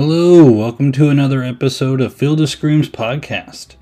Hello, 0.00 0.48
welcome 0.48 0.92
to 0.92 1.08
another 1.08 1.42
episode 1.42 2.00
of 2.00 2.14
Field 2.14 2.40
of 2.40 2.48
Screams 2.48 2.88
podcast. 2.88 3.74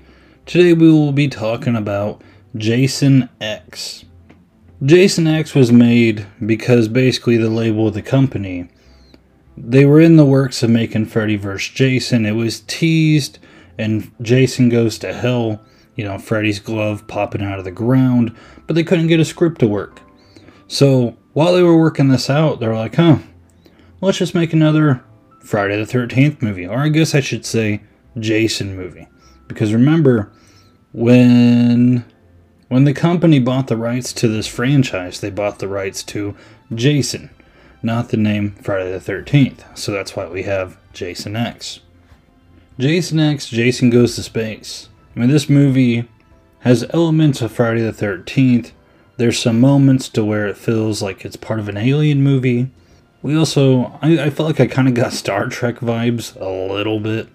Today 0.47 0.73
we 0.73 0.91
will 0.91 1.11
be 1.11 1.27
talking 1.27 1.75
about 1.75 2.23
Jason 2.55 3.29
X. 3.39 4.03
Jason 4.83 5.27
X 5.27 5.53
was 5.53 5.71
made 5.71 6.25
because 6.43 6.87
basically 6.87 7.37
the 7.37 7.51
label 7.51 7.87
of 7.87 7.93
the 7.93 8.01
company, 8.01 8.67
they 9.55 9.85
were 9.85 10.01
in 10.01 10.15
the 10.15 10.25
works 10.25 10.63
of 10.63 10.71
making 10.71 11.05
Freddy 11.05 11.35
vs. 11.35 11.69
Jason. 11.69 12.25
It 12.25 12.31
was 12.31 12.61
teased, 12.61 13.37
and 13.77 14.11
Jason 14.19 14.69
goes 14.69 14.97
to 14.97 15.13
hell, 15.13 15.61
you 15.95 16.03
know, 16.03 16.17
Freddy's 16.17 16.59
glove 16.59 17.05
popping 17.07 17.43
out 17.43 17.59
of 17.59 17.63
the 17.63 17.69
ground, 17.69 18.35
but 18.65 18.75
they 18.75 18.83
couldn't 18.83 19.05
get 19.05 19.19
a 19.19 19.25
script 19.25 19.59
to 19.59 19.67
work. 19.67 20.01
So 20.67 21.15
while 21.33 21.53
they 21.53 21.61
were 21.61 21.77
working 21.77 22.07
this 22.07 22.27
out, 22.27 22.59
they 22.59 22.67
were 22.67 22.73
like, 22.73 22.95
huh, 22.95 23.19
let's 24.01 24.17
just 24.17 24.33
make 24.33 24.51
another 24.51 25.03
Friday 25.47 25.81
the 25.81 25.91
13th 25.91 26.41
movie, 26.41 26.67
or 26.67 26.79
I 26.79 26.89
guess 26.89 27.15
I 27.15 27.21
should 27.21 27.45
say 27.45 27.81
Jason 28.19 28.75
movie. 28.75 29.07
Because 29.47 29.71
remember, 29.71 30.29
when 30.91 32.03
when 32.67 32.83
the 32.83 32.93
company 32.93 33.39
bought 33.39 33.67
the 33.67 33.77
rights 33.77 34.11
to 34.13 34.27
this 34.27 34.45
franchise, 34.45 35.21
they 35.21 35.29
bought 35.29 35.59
the 35.59 35.69
rights 35.69 36.03
to 36.03 36.35
Jason, 36.75 37.29
not 37.81 38.09
the 38.09 38.17
name 38.17 38.55
Friday 38.61 38.91
the 38.91 38.99
13th. 38.99 39.77
So 39.77 39.93
that's 39.93 40.17
why 40.17 40.27
we 40.27 40.43
have 40.43 40.77
Jason 40.91 41.37
X. 41.37 41.79
Jason 42.77 43.17
X, 43.17 43.47
Jason 43.47 43.89
Goes 43.89 44.15
to 44.15 44.23
Space. 44.23 44.89
I 45.15 45.19
mean, 45.19 45.29
this 45.29 45.49
movie 45.49 46.09
has 46.59 46.85
elements 46.89 47.41
of 47.41 47.53
Friday 47.53 47.81
the 47.81 47.93
13th. 47.93 48.71
There's 49.15 49.39
some 49.39 49.61
moments 49.61 50.09
to 50.09 50.25
where 50.25 50.45
it 50.45 50.57
feels 50.57 51.01
like 51.01 51.23
it's 51.23 51.37
part 51.37 51.61
of 51.61 51.69
an 51.69 51.77
alien 51.77 52.21
movie. 52.21 52.69
We 53.21 53.35
also, 53.35 53.97
I, 54.01 54.25
I 54.25 54.29
felt 54.29 54.47
like 54.47 54.59
I 54.59 54.67
kind 54.67 54.87
of 54.87 54.93
got 54.93 55.13
Star 55.13 55.47
Trek 55.47 55.77
vibes 55.77 56.39
a 56.39 56.73
little 56.73 56.99
bit. 56.99 57.27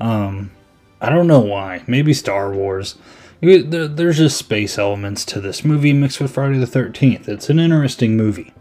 Um, 0.00 0.52
I 1.00 1.10
don't 1.10 1.26
know 1.26 1.40
why. 1.40 1.82
Maybe 1.86 2.14
Star 2.14 2.52
Wars. 2.52 2.96
There, 3.40 3.88
there's 3.88 4.18
just 4.18 4.38
space 4.38 4.78
elements 4.78 5.24
to 5.26 5.40
this 5.40 5.64
movie 5.64 5.92
mixed 5.92 6.20
with 6.20 6.32
Friday 6.32 6.58
the 6.58 6.66
13th. 6.66 7.28
It's 7.28 7.50
an 7.50 7.58
interesting 7.58 8.16
movie. 8.16 8.54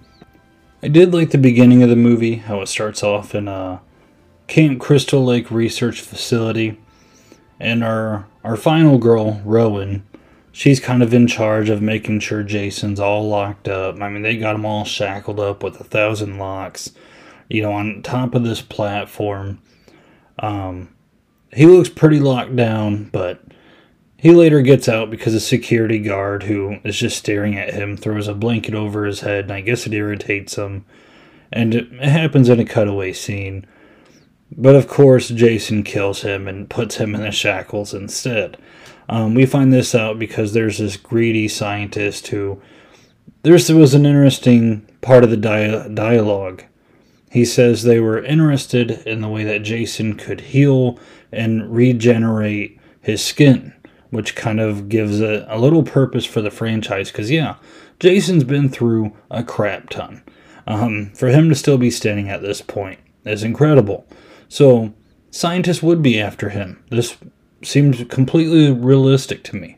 I 0.81 0.89
did 0.89 1.13
like 1.13 1.31
the 1.31 1.37
beginning 1.37 1.81
of 1.83 1.89
the 1.89 1.95
movie, 1.95 2.35
how 2.35 2.59
it 2.59 2.67
starts 2.67 3.03
off 3.03 3.33
in 3.33 3.47
a 3.47 3.81
Camp 4.47 4.81
Crystal 4.81 5.23
Lake 5.23 5.49
Research 5.49 6.01
Facility. 6.01 6.77
And 7.59 7.83
our, 7.83 8.27
our 8.43 8.57
final 8.57 8.97
girl, 8.97 9.41
Rowan, 9.45 10.05
she's 10.53 10.79
kind 10.79 11.03
of 11.03 11.13
in 11.13 11.27
charge 11.27 11.67
of 11.67 11.81
making 11.81 12.21
sure 12.21 12.43
Jason's 12.43 12.99
all 12.99 13.27
locked 13.27 13.67
up. 13.67 13.99
I 13.99 14.07
mean, 14.07 14.21
they 14.21 14.37
got 14.37 14.55
him 14.55 14.65
all 14.65 14.85
shackled 14.85 15.39
up 15.39 15.63
with 15.63 15.81
a 15.81 15.83
thousand 15.83 16.37
locks, 16.37 16.91
you 17.49 17.61
know, 17.61 17.73
on 17.73 18.01
top 18.03 18.33
of 18.35 18.43
this 18.43 18.61
platform. 18.61 19.59
Um, 20.39 20.95
he 21.51 21.65
looks 21.65 21.89
pretty 21.89 22.19
locked 22.19 22.55
down, 22.55 23.05
but 23.05 23.41
he 24.17 24.31
later 24.31 24.61
gets 24.61 24.87
out 24.87 25.09
because 25.11 25.33
a 25.33 25.39
security 25.39 25.99
guard 25.99 26.43
who 26.43 26.77
is 26.83 26.97
just 26.97 27.17
staring 27.17 27.57
at 27.57 27.73
him 27.73 27.97
throws 27.97 28.27
a 28.27 28.33
blanket 28.33 28.75
over 28.75 29.05
his 29.05 29.21
head, 29.21 29.45
and 29.45 29.53
I 29.53 29.61
guess 29.61 29.85
it 29.85 29.93
irritates 29.93 30.55
him. 30.55 30.85
And 31.51 31.75
it 31.75 31.91
happens 31.93 32.47
in 32.47 32.59
a 32.59 32.65
cutaway 32.65 33.13
scene. 33.13 33.65
But 34.55 34.75
of 34.75 34.87
course, 34.87 35.29
Jason 35.29 35.83
kills 35.83 36.21
him 36.21 36.47
and 36.47 36.69
puts 36.69 36.97
him 36.97 37.15
in 37.15 37.21
the 37.21 37.31
shackles 37.31 37.93
instead. 37.93 38.57
Um, 39.09 39.33
we 39.33 39.45
find 39.45 39.71
this 39.73 39.93
out 39.93 40.17
because 40.19 40.53
there's 40.53 40.77
this 40.77 40.97
greedy 40.97 41.47
scientist 41.47 42.27
who. 42.27 42.61
There 43.43 43.53
was 43.53 43.93
an 43.93 44.05
interesting 44.05 44.87
part 45.01 45.25
of 45.25 45.29
the 45.29 45.35
dia- 45.35 45.89
dialogue. 45.89 46.63
He 47.29 47.43
says 47.43 47.83
they 47.83 47.99
were 47.99 48.23
interested 48.23 48.91
in 49.05 49.19
the 49.19 49.27
way 49.27 49.43
that 49.43 49.63
Jason 49.63 50.15
could 50.15 50.39
heal 50.39 50.97
and 51.31 51.75
regenerate 51.75 52.79
his 53.01 53.21
skin, 53.21 53.73
which 54.11 54.35
kind 54.35 54.61
of 54.61 54.87
gives 54.87 55.19
a, 55.19 55.45
a 55.49 55.59
little 55.59 55.83
purpose 55.83 56.25
for 56.25 56.41
the 56.41 56.51
franchise. 56.51 57.11
Because, 57.11 57.29
yeah, 57.29 57.55
Jason's 57.99 58.45
been 58.45 58.69
through 58.69 59.11
a 59.29 59.43
crap 59.43 59.89
ton. 59.89 60.23
Um, 60.65 61.11
for 61.13 61.27
him 61.27 61.49
to 61.49 61.55
still 61.55 61.77
be 61.77 61.91
standing 61.91 62.29
at 62.29 62.41
this 62.41 62.61
point 62.61 62.99
is 63.25 63.43
incredible. 63.43 64.07
So, 64.47 64.93
scientists 65.31 65.83
would 65.83 66.01
be 66.01 66.21
after 66.21 66.49
him. 66.49 66.81
This 66.89 67.17
seems 67.65 68.03
completely 68.05 68.71
realistic 68.71 69.43
to 69.45 69.55
me. 69.55 69.77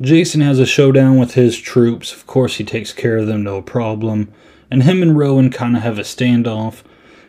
Jason 0.00 0.40
has 0.40 0.58
a 0.58 0.66
showdown 0.66 1.18
with 1.18 1.34
his 1.34 1.58
troops. 1.58 2.12
Of 2.12 2.26
course, 2.26 2.56
he 2.56 2.64
takes 2.64 2.92
care 2.92 3.18
of 3.18 3.26
them, 3.26 3.42
no 3.42 3.62
problem. 3.62 4.32
And 4.70 4.82
him 4.82 5.02
and 5.02 5.16
Rowan 5.16 5.50
kind 5.50 5.76
of 5.76 5.82
have 5.82 5.98
a 5.98 6.02
standoff. 6.02 6.82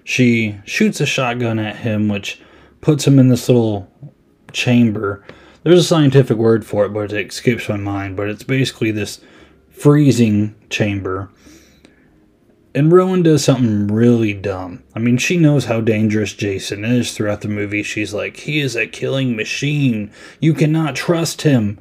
She 0.03 0.57
shoots 0.66 1.00
a 1.00 1.06
shotgun 1.06 1.59
at 1.59 1.78
him, 1.78 2.07
which 2.07 2.41
puts 2.81 3.06
him 3.06 3.19
in 3.19 3.28
this 3.28 3.47
little 3.47 3.91
chamber. 4.51 5.25
There's 5.63 5.79
a 5.79 5.84
scientific 5.84 6.38
word 6.38 6.66
for 6.66 6.85
it, 6.85 6.90
but 6.90 7.12
it 7.12 7.28
escapes 7.28 7.69
my 7.69 7.78
mind. 7.78 8.16
But 8.17 8.29
it's 8.29 8.44
basically 8.44 8.91
this 8.91 9.22
freezing 9.69 10.56
chamber 10.69 11.29
and 12.75 12.91
Rowan 12.91 13.23
does 13.23 13.41
something 13.41 13.87
really 13.87 14.33
dumb. 14.33 14.83
I 14.93 14.99
mean, 14.99 15.17
she 15.17 15.37
knows 15.37 15.65
how 15.65 15.79
dangerous 15.79 16.33
Jason 16.33 16.83
is 16.83 17.13
throughout 17.13 17.39
the 17.39 17.47
movie. 17.47 17.83
She's 17.83 18.13
like, 18.13 18.35
he 18.35 18.59
is 18.59 18.75
a 18.75 18.85
killing 18.85 19.33
machine. 19.33 20.11
You 20.41 20.53
cannot 20.53 20.93
trust 20.93 21.43
him. 21.43 21.79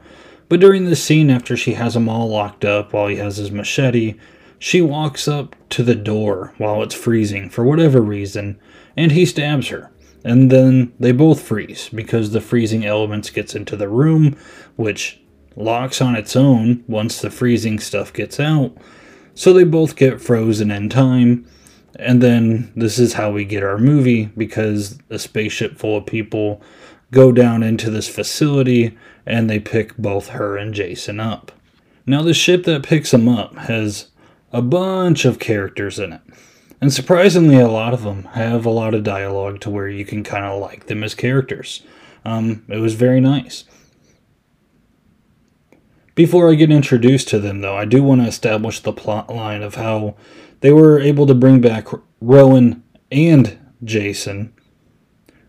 But 0.49 0.61
during 0.61 0.85
the 0.85 0.95
scene, 0.95 1.31
after 1.31 1.57
she 1.57 1.75
has 1.75 1.97
him 1.97 2.09
all 2.09 2.29
locked 2.29 2.65
up 2.65 2.93
while 2.93 3.09
he 3.09 3.17
has 3.17 3.39
his 3.39 3.51
machete, 3.51 4.15
she 4.61 4.81
walks 4.81 5.27
up 5.27 5.57
to 5.71 5.83
the 5.83 5.97
door 5.97 6.55
while 6.59 6.81
it's 6.85 6.95
freezing 6.95 7.51
for 7.51 7.65
whatever 7.65 8.01
reason, 8.01 8.61
and 8.97 9.11
he 9.11 9.27
stabs 9.27 9.69
her. 9.69 9.91
And 10.25 10.49
then 10.49 10.93
they 11.01 11.11
both 11.11 11.43
freeze 11.43 11.89
because 11.89 12.31
the 12.31 12.41
freezing 12.41 12.87
elements 12.87 13.31
gets 13.31 13.57
into 13.57 13.77
the 13.77 13.89
room, 13.89 14.37
which 14.77 15.21
locks 15.57 16.01
on 16.01 16.15
its 16.15 16.37
own 16.37 16.85
once 16.87 17.21
the 17.21 17.31
freezing 17.31 17.81
stuff 17.81 18.13
gets 18.13 18.39
out 18.39 18.77
so 19.35 19.53
they 19.53 19.65
both 19.65 19.97
get 19.97 20.21
frozen 20.21 20.71
in 20.71 20.89
time. 20.89 21.47
And 21.97 22.23
then 22.23 22.73
this 22.75 22.99
is 22.99 23.15
how 23.15 23.31
we 23.31 23.45
get 23.45 23.63
our 23.63 23.79
movie 23.79 24.27
because 24.37 24.99
a 25.11 25.19
spaceship 25.19 25.79
full 25.79 25.97
of 25.97 26.07
people 26.07 26.61
go 27.13 27.31
down 27.31 27.63
into 27.63 27.91
this 27.91 28.09
facility 28.09 28.97
and 29.25 29.49
they 29.49 29.61
pick 29.61 29.97
both 29.97 30.31
her 30.31 30.57
and 30.57 30.75
Jason 30.75 31.21
up. 31.21 31.53
Now, 32.07 32.23
the 32.23 32.35
ship 32.35 32.65
that 32.65 32.83
picks 32.83 33.13
them 33.13 33.29
up 33.29 33.57
has 33.57 34.09
a 34.53 34.61
bunch 34.61 35.25
of 35.25 35.39
characters 35.39 35.99
in 35.99 36.13
it. 36.13 36.21
And 36.81 36.93
surprisingly, 36.93 37.57
a 37.57 37.69
lot 37.69 37.95
of 37.95 38.03
them 38.03 38.25
have 38.33 38.67
a 38.67 38.71
lot 38.71 38.93
of 38.93 39.05
dialogue 39.05 39.61
to 39.61 39.71
where 39.71 39.89
you 39.89 40.05
can 40.05 40.23
kind 40.23 40.45
of 40.45 40.61
like 40.61 40.87
them 40.87 41.03
as 41.03 41.15
characters. 41.15 41.83
Um, 42.25 42.65
it 42.69 42.79
was 42.79 42.95
very 42.95 43.21
nice. 43.21 43.65
Before 46.15 46.51
I 46.51 46.55
get 46.55 46.71
introduced 46.71 47.29
to 47.29 47.41
them, 47.41 47.61
though, 47.61 47.77
I 47.77 47.85
do 47.85 48.03
want 48.03 48.21
to 48.21 48.29
establish 48.29 48.81
the 48.81 48.93
plot 48.93 49.35
line 49.35 49.63
of 49.63 49.75
how 49.75 50.15
they 50.61 50.73
were 50.73 51.01
able 51.01 51.27
to 51.27 51.35
bring 51.35 51.61
back 51.61 51.89
Rowan 52.21 52.85
and 53.11 53.59
Jason. 53.83 54.55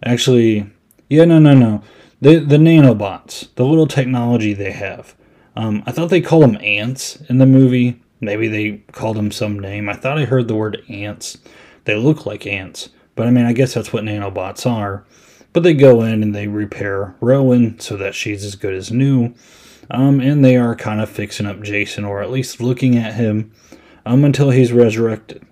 Actually, 0.03 0.69
yeah, 1.07 1.25
no, 1.25 1.37
no, 1.37 1.53
no. 1.53 1.83
The, 2.19 2.37
the 2.37 2.57
nanobots, 2.57 3.53
the 3.55 3.65
little 3.65 3.85
technology 3.85 4.53
they 4.53 4.71
have. 4.71 5.15
Um, 5.55 5.83
I 5.85 5.91
thought 5.91 6.09
they 6.09 6.21
called 6.21 6.43
them 6.43 6.57
ants 6.61 7.17
in 7.29 7.37
the 7.37 7.45
movie. 7.45 8.01
Maybe 8.19 8.47
they 8.47 8.77
called 8.91 9.17
them 9.17 9.31
some 9.31 9.59
name. 9.59 9.87
I 9.87 9.93
thought 9.93 10.17
I 10.17 10.25
heard 10.25 10.47
the 10.47 10.55
word 10.55 10.81
ants. 10.89 11.37
They 11.83 11.95
look 11.95 12.25
like 12.25 12.47
ants. 12.47 12.89
But 13.15 13.27
I 13.27 13.31
mean, 13.31 13.45
I 13.45 13.53
guess 13.53 13.75
that's 13.75 13.93
what 13.93 14.03
nanobots 14.03 14.69
are. 14.69 15.05
But 15.53 15.63
they 15.63 15.73
go 15.73 16.01
in 16.01 16.23
and 16.23 16.33
they 16.33 16.47
repair 16.47 17.15
Rowan 17.21 17.79
so 17.79 17.95
that 17.97 18.15
she's 18.15 18.43
as 18.43 18.55
good 18.55 18.73
as 18.73 18.91
new. 18.91 19.33
Um, 19.91 20.19
and 20.19 20.43
they 20.43 20.57
are 20.57 20.75
kind 20.75 21.01
of 21.01 21.09
fixing 21.09 21.45
up 21.45 21.61
Jason, 21.61 22.05
or 22.05 22.21
at 22.21 22.31
least 22.31 22.61
looking 22.61 22.97
at 22.97 23.13
him, 23.13 23.51
um, 24.05 24.23
until 24.23 24.49
he's 24.49 24.71
resurrected. 24.71 25.45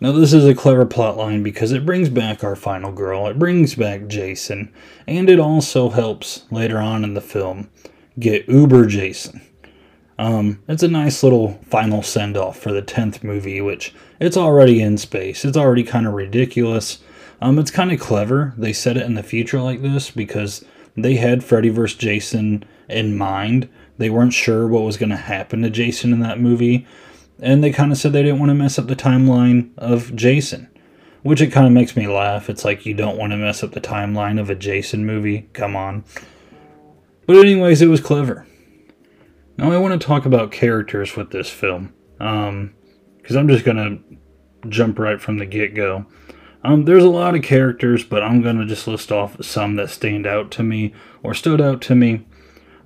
Now, 0.00 0.12
this 0.12 0.32
is 0.32 0.44
a 0.44 0.54
clever 0.54 0.84
plot 0.84 1.16
line 1.16 1.42
because 1.42 1.72
it 1.72 1.86
brings 1.86 2.08
back 2.08 2.44
our 2.44 2.56
final 2.56 2.92
girl, 2.92 3.26
it 3.26 3.38
brings 3.38 3.74
back 3.74 4.06
Jason, 4.06 4.72
and 5.06 5.30
it 5.30 5.40
also 5.40 5.88
helps 5.88 6.44
later 6.50 6.78
on 6.78 7.04
in 7.04 7.14
the 7.14 7.20
film 7.20 7.70
get 8.18 8.48
Uber 8.48 8.86
Jason. 8.86 9.40
Um, 10.18 10.62
it's 10.68 10.82
a 10.82 10.88
nice 10.88 11.22
little 11.22 11.60
final 11.64 12.02
send 12.02 12.36
off 12.36 12.58
for 12.58 12.72
the 12.72 12.82
10th 12.82 13.24
movie, 13.24 13.60
which 13.60 13.94
it's 14.20 14.36
already 14.36 14.80
in 14.80 14.98
space. 14.98 15.44
It's 15.44 15.56
already 15.56 15.82
kind 15.82 16.06
of 16.06 16.14
ridiculous. 16.14 16.98
Um, 17.40 17.58
it's 17.58 17.70
kind 17.70 17.90
of 17.90 17.98
clever. 17.98 18.54
They 18.56 18.72
set 18.72 18.96
it 18.96 19.06
in 19.06 19.14
the 19.14 19.22
future 19.22 19.60
like 19.60 19.82
this 19.82 20.10
because 20.10 20.64
they 20.96 21.16
had 21.16 21.44
Freddy 21.44 21.68
vs. 21.68 21.96
Jason 21.98 22.64
in 22.88 23.16
mind. 23.16 23.68
They 23.98 24.10
weren't 24.10 24.32
sure 24.32 24.66
what 24.66 24.82
was 24.82 24.96
going 24.96 25.10
to 25.10 25.16
happen 25.16 25.62
to 25.62 25.70
Jason 25.70 26.12
in 26.12 26.20
that 26.20 26.40
movie, 26.40 26.86
and 27.38 27.62
they 27.62 27.70
kind 27.70 27.92
of 27.92 27.98
said 27.98 28.12
they 28.12 28.22
didn't 28.22 28.40
want 28.40 28.50
to 28.50 28.54
mess 28.54 28.78
up 28.78 28.86
the 28.86 28.96
timeline 28.96 29.70
of 29.78 30.14
Jason, 30.16 30.68
which 31.22 31.40
it 31.40 31.52
kind 31.52 31.66
of 31.66 31.72
makes 31.72 31.96
me 31.96 32.06
laugh. 32.06 32.50
It's 32.50 32.64
like 32.64 32.86
you 32.86 32.94
don't 32.94 33.16
want 33.16 33.32
to 33.32 33.36
mess 33.36 33.62
up 33.62 33.72
the 33.72 33.80
timeline 33.80 34.40
of 34.40 34.50
a 34.50 34.54
Jason 34.54 35.06
movie. 35.06 35.48
Come 35.52 35.76
on. 35.76 36.04
But, 37.26 37.36
anyways, 37.36 37.80
it 37.80 37.88
was 37.88 38.00
clever. 38.00 38.46
Now, 39.56 39.70
I 39.70 39.78
want 39.78 40.00
to 40.00 40.06
talk 40.06 40.26
about 40.26 40.50
characters 40.50 41.16
with 41.16 41.30
this 41.30 41.48
film, 41.48 41.94
because 42.18 42.48
um, 42.48 42.74
I'm 43.36 43.48
just 43.48 43.64
going 43.64 43.76
to 43.76 44.68
jump 44.68 44.98
right 44.98 45.20
from 45.20 45.38
the 45.38 45.46
get 45.46 45.74
go. 45.74 46.06
Um, 46.64 46.86
there's 46.86 47.04
a 47.04 47.10
lot 47.10 47.34
of 47.34 47.42
characters, 47.42 48.04
but 48.04 48.22
I'm 48.22 48.40
gonna 48.40 48.64
just 48.64 48.88
list 48.88 49.12
off 49.12 49.44
some 49.44 49.76
that 49.76 49.90
stand 49.90 50.26
out 50.26 50.50
to 50.52 50.62
me 50.62 50.94
or 51.22 51.34
stood 51.34 51.60
out 51.60 51.82
to 51.82 51.94
me. 51.94 52.24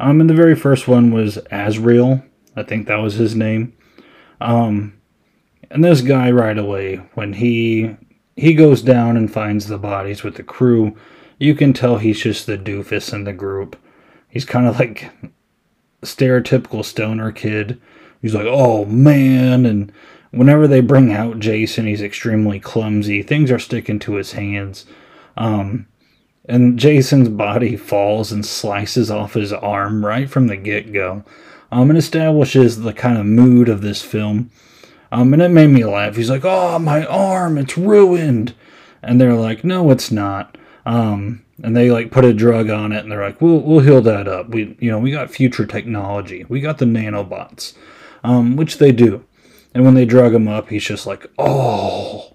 Um, 0.00 0.20
and 0.20 0.28
the 0.28 0.34
very 0.34 0.56
first 0.56 0.88
one 0.88 1.12
was 1.12 1.38
Azrael. 1.50 2.24
I 2.56 2.64
think 2.64 2.86
that 2.86 2.96
was 2.96 3.14
his 3.14 3.36
name. 3.36 3.72
Um, 4.40 4.98
and 5.70 5.84
this 5.84 6.00
guy 6.00 6.30
right 6.30 6.58
away, 6.58 6.96
when 7.14 7.34
he 7.34 7.96
he 8.36 8.54
goes 8.54 8.82
down 8.82 9.16
and 9.16 9.32
finds 9.32 9.66
the 9.66 9.78
bodies 9.78 10.22
with 10.22 10.34
the 10.36 10.42
crew, 10.42 10.96
you 11.38 11.54
can 11.54 11.72
tell 11.72 11.98
he's 11.98 12.20
just 12.20 12.46
the 12.46 12.58
doofus 12.58 13.12
in 13.12 13.24
the 13.24 13.32
group. 13.32 13.76
He's 14.28 14.44
kind 14.44 14.66
of 14.66 14.78
like 14.78 15.10
stereotypical 16.02 16.84
stoner 16.84 17.32
kid. 17.32 17.80
He's 18.22 18.34
like, 18.34 18.46
oh 18.48 18.84
man, 18.86 19.64
and 19.66 19.92
whenever 20.30 20.66
they 20.66 20.80
bring 20.80 21.12
out 21.12 21.38
Jason, 21.38 21.86
he's 21.86 22.02
extremely 22.02 22.60
clumsy. 22.60 23.22
Things 23.22 23.50
are 23.50 23.58
sticking 23.58 23.98
to 24.00 24.14
his 24.14 24.32
hands. 24.32 24.86
Um, 25.36 25.86
and 26.48 26.78
Jason's 26.78 27.28
body 27.28 27.76
falls 27.76 28.32
and 28.32 28.44
slices 28.44 29.10
off 29.10 29.34
his 29.34 29.52
arm 29.52 30.04
right 30.04 30.28
from 30.28 30.46
the 30.46 30.56
get 30.56 30.92
go. 30.92 31.24
Um, 31.70 31.90
and 31.90 31.98
establishes 31.98 32.80
the 32.80 32.94
kind 32.94 33.18
of 33.18 33.26
mood 33.26 33.68
of 33.68 33.82
this 33.82 34.00
film. 34.00 34.50
Um, 35.12 35.32
and 35.32 35.42
it 35.42 35.50
made 35.50 35.68
me 35.68 35.84
laugh. 35.84 36.16
He's 36.16 36.30
like, 36.30 36.44
"Oh, 36.44 36.78
my 36.78 37.04
arm, 37.04 37.58
it's 37.58 37.76
ruined," 37.76 38.54
and 39.02 39.20
they're 39.20 39.34
like, 39.34 39.64
"No, 39.64 39.90
it's 39.90 40.10
not." 40.10 40.56
Um, 40.86 41.44
and 41.62 41.76
they 41.76 41.90
like 41.90 42.10
put 42.10 42.24
a 42.24 42.32
drug 42.32 42.70
on 42.70 42.92
it, 42.92 43.02
and 43.02 43.12
they're 43.12 43.22
like, 43.22 43.40
"We'll 43.40 43.60
we'll 43.60 43.80
heal 43.80 44.00
that 44.02 44.28
up. 44.28 44.48
We 44.48 44.76
you 44.80 44.90
know 44.90 44.98
we 44.98 45.10
got 45.10 45.30
future 45.30 45.66
technology. 45.66 46.44
We 46.48 46.60
got 46.60 46.78
the 46.78 46.84
nanobots, 46.86 47.74
um, 48.24 48.56
which 48.56 48.78
they 48.78 48.92
do." 48.92 49.24
And 49.78 49.84
when 49.84 49.94
they 49.94 50.06
drug 50.06 50.34
him 50.34 50.48
up, 50.48 50.70
he's 50.70 50.82
just 50.82 51.06
like, 51.06 51.30
"Oh." 51.38 52.32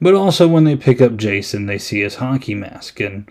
But 0.00 0.14
also 0.14 0.48
when 0.48 0.64
they 0.64 0.74
pick 0.74 1.00
up 1.00 1.16
Jason, 1.16 1.66
they 1.66 1.78
see 1.78 2.00
his 2.00 2.16
hockey 2.16 2.56
mask, 2.56 2.98
and 2.98 3.30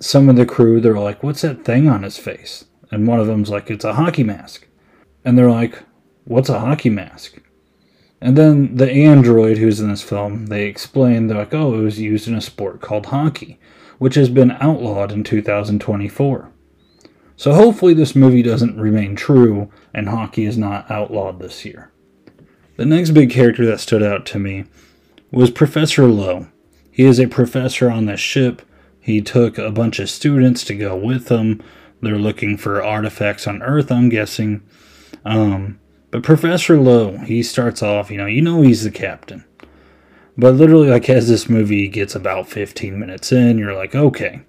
some 0.00 0.28
of 0.28 0.36
the 0.36 0.44
crew 0.44 0.78
they're 0.78 0.98
like, 0.98 1.22
"What's 1.22 1.40
that 1.40 1.64
thing 1.64 1.88
on 1.88 2.02
his 2.02 2.18
face?" 2.18 2.66
And 2.90 3.06
one 3.06 3.20
of 3.20 3.26
them's 3.26 3.48
like, 3.48 3.70
"It's 3.70 3.86
a 3.86 3.94
hockey 3.94 4.22
mask," 4.22 4.68
and 5.24 5.38
they're 5.38 5.50
like, 5.50 5.82
"What's 6.24 6.50
a 6.50 6.60
hockey 6.60 6.90
mask?" 6.90 7.40
And 8.20 8.36
then 8.36 8.76
the 8.76 8.92
android 8.92 9.56
who's 9.56 9.80
in 9.80 9.88
this 9.88 10.02
film, 10.02 10.48
they 10.48 10.66
explain 10.66 11.28
they're 11.28 11.38
like, 11.38 11.54
"Oh, 11.54 11.72
it 11.72 11.84
was 11.84 11.98
used 11.98 12.28
in 12.28 12.34
a 12.34 12.42
sport 12.42 12.82
called 12.82 13.06
hockey." 13.06 13.58
which 13.96 14.14
has 14.14 14.28
been 14.28 14.50
outlawed 14.60 15.10
in 15.10 15.24
2024. 15.24 16.50
So 17.34 17.54
hopefully 17.54 17.94
this 17.94 18.14
movie 18.14 18.42
doesn't 18.42 18.78
remain 18.78 19.16
true 19.16 19.70
and 19.94 20.10
hockey 20.10 20.44
is 20.44 20.58
not 20.58 20.90
outlawed 20.90 21.40
this 21.40 21.64
year. 21.64 21.92
The 22.76 22.84
next 22.84 23.12
big 23.12 23.30
character 23.30 23.64
that 23.66 23.80
stood 23.80 24.02
out 24.02 24.26
to 24.26 24.38
me 24.38 24.66
was 25.30 25.50
Professor 25.50 26.06
Lowe. 26.06 26.48
He 26.90 27.04
is 27.04 27.18
a 27.18 27.26
professor 27.26 27.90
on 27.90 28.04
the 28.04 28.18
ship. 28.18 28.60
He 29.00 29.22
took 29.22 29.56
a 29.56 29.70
bunch 29.70 29.98
of 29.98 30.10
students 30.10 30.62
to 30.64 30.74
go 30.74 30.94
with 30.94 31.30
him. 31.30 31.62
They're 32.02 32.18
looking 32.18 32.58
for 32.58 32.82
artifacts 32.82 33.46
on 33.46 33.62
Earth, 33.62 33.90
I'm 33.90 34.10
guessing. 34.10 34.62
Um, 35.24 35.80
but 36.10 36.22
Professor 36.22 36.78
Lowe, 36.78 37.16
he 37.18 37.42
starts 37.42 37.82
off, 37.82 38.10
you 38.10 38.18
know, 38.18 38.26
you 38.26 38.42
know 38.42 38.60
he's 38.60 38.84
the 38.84 38.90
captain. 38.90 39.44
But 40.36 40.54
literally, 40.54 40.90
like 40.90 41.08
as 41.08 41.28
this 41.28 41.48
movie 41.48 41.88
gets 41.88 42.14
about 42.14 42.46
15 42.48 42.98
minutes 42.98 43.32
in, 43.32 43.56
you're 43.56 43.74
like, 43.74 43.94
okay, 43.94 44.42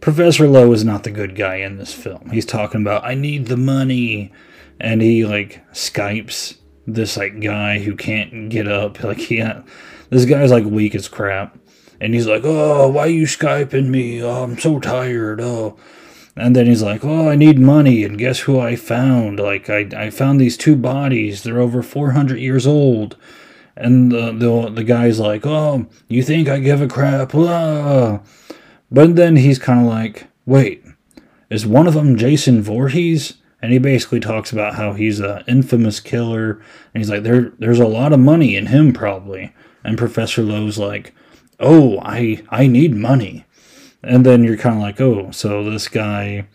Professor 0.00 0.48
Lowe 0.48 0.72
is 0.72 0.84
not 0.84 1.04
the 1.04 1.12
good 1.12 1.36
guy 1.36 1.56
in 1.56 1.78
this 1.78 1.92
film. 1.92 2.30
He's 2.30 2.46
talking 2.46 2.80
about 2.80 3.04
I 3.04 3.14
need 3.14 3.46
the 3.46 3.56
money, 3.56 4.32
and 4.80 5.00
he 5.00 5.24
like 5.24 5.64
Skypes 5.72 6.56
this 6.86 7.16
like 7.16 7.40
guy 7.40 7.78
who 7.78 7.96
can't 7.96 8.48
get 8.48 8.68
up. 8.68 9.02
Like 9.02 9.18
he, 9.18 9.40
uh, 9.40 9.62
this 10.10 10.24
guy's 10.24 10.50
like 10.50 10.64
weak 10.64 10.94
as 10.94 11.08
crap, 11.08 11.58
and 12.00 12.14
he's 12.14 12.26
like, 12.26 12.42
oh, 12.44 12.88
why 12.88 13.06
you 13.06 13.24
skyping 13.24 13.88
me? 13.88 14.22
Oh, 14.22 14.44
I'm 14.44 14.58
so 14.58 14.80
tired. 14.80 15.40
Oh. 15.40 15.78
And 16.36 16.56
then 16.56 16.66
he's 16.66 16.82
like, 16.82 17.04
"Oh, 17.04 17.28
I 17.28 17.36
need 17.36 17.60
money, 17.60 18.02
and 18.02 18.18
guess 18.18 18.40
who 18.40 18.58
I 18.58 18.74
found? 18.74 19.38
Like, 19.38 19.70
I, 19.70 19.88
I 19.96 20.10
found 20.10 20.40
these 20.40 20.56
two 20.56 20.74
bodies. 20.74 21.44
They're 21.44 21.60
over 21.60 21.80
400 21.80 22.38
years 22.38 22.66
old. 22.66 23.16
And 23.76 24.12
the, 24.12 24.32
the, 24.32 24.70
the 24.70 24.84
guy's 24.84 25.18
like, 25.18 25.44
oh, 25.46 25.86
you 26.08 26.22
think 26.22 26.48
I 26.48 26.58
give 26.58 26.80
a 26.80 26.88
crap? 26.88 27.32
Blah. 27.32 28.20
But 28.90 29.16
then 29.16 29.36
he's 29.36 29.58
kind 29.58 29.80
of 29.80 29.86
like, 29.86 30.26
wait, 30.46 30.84
is 31.50 31.66
one 31.66 31.86
of 31.86 31.94
them 31.94 32.16
Jason 32.16 32.62
Voorhees? 32.62 33.34
And 33.64 33.72
he 33.72 33.78
basically 33.78 34.20
talks 34.20 34.52
about 34.52 34.74
how 34.74 34.92
he's 34.92 35.20
an 35.20 35.42
infamous 35.48 35.98
killer. 35.98 36.62
And 36.92 37.02
he's 37.02 37.08
like, 37.08 37.22
there, 37.22 37.50
there's 37.58 37.80
a 37.80 37.86
lot 37.86 38.12
of 38.12 38.20
money 38.20 38.56
in 38.56 38.66
him, 38.66 38.92
probably. 38.92 39.54
And 39.82 39.96
Professor 39.96 40.42
Lowe's 40.42 40.76
like, 40.76 41.14
oh, 41.58 41.98
I, 42.00 42.42
I 42.50 42.66
need 42.66 42.94
money. 42.94 43.46
And 44.02 44.26
then 44.26 44.44
you're 44.44 44.58
kind 44.58 44.76
of 44.76 44.82
like, 44.82 45.00
oh, 45.00 45.30
so 45.30 45.64
this 45.64 45.88
guy, 45.88 46.46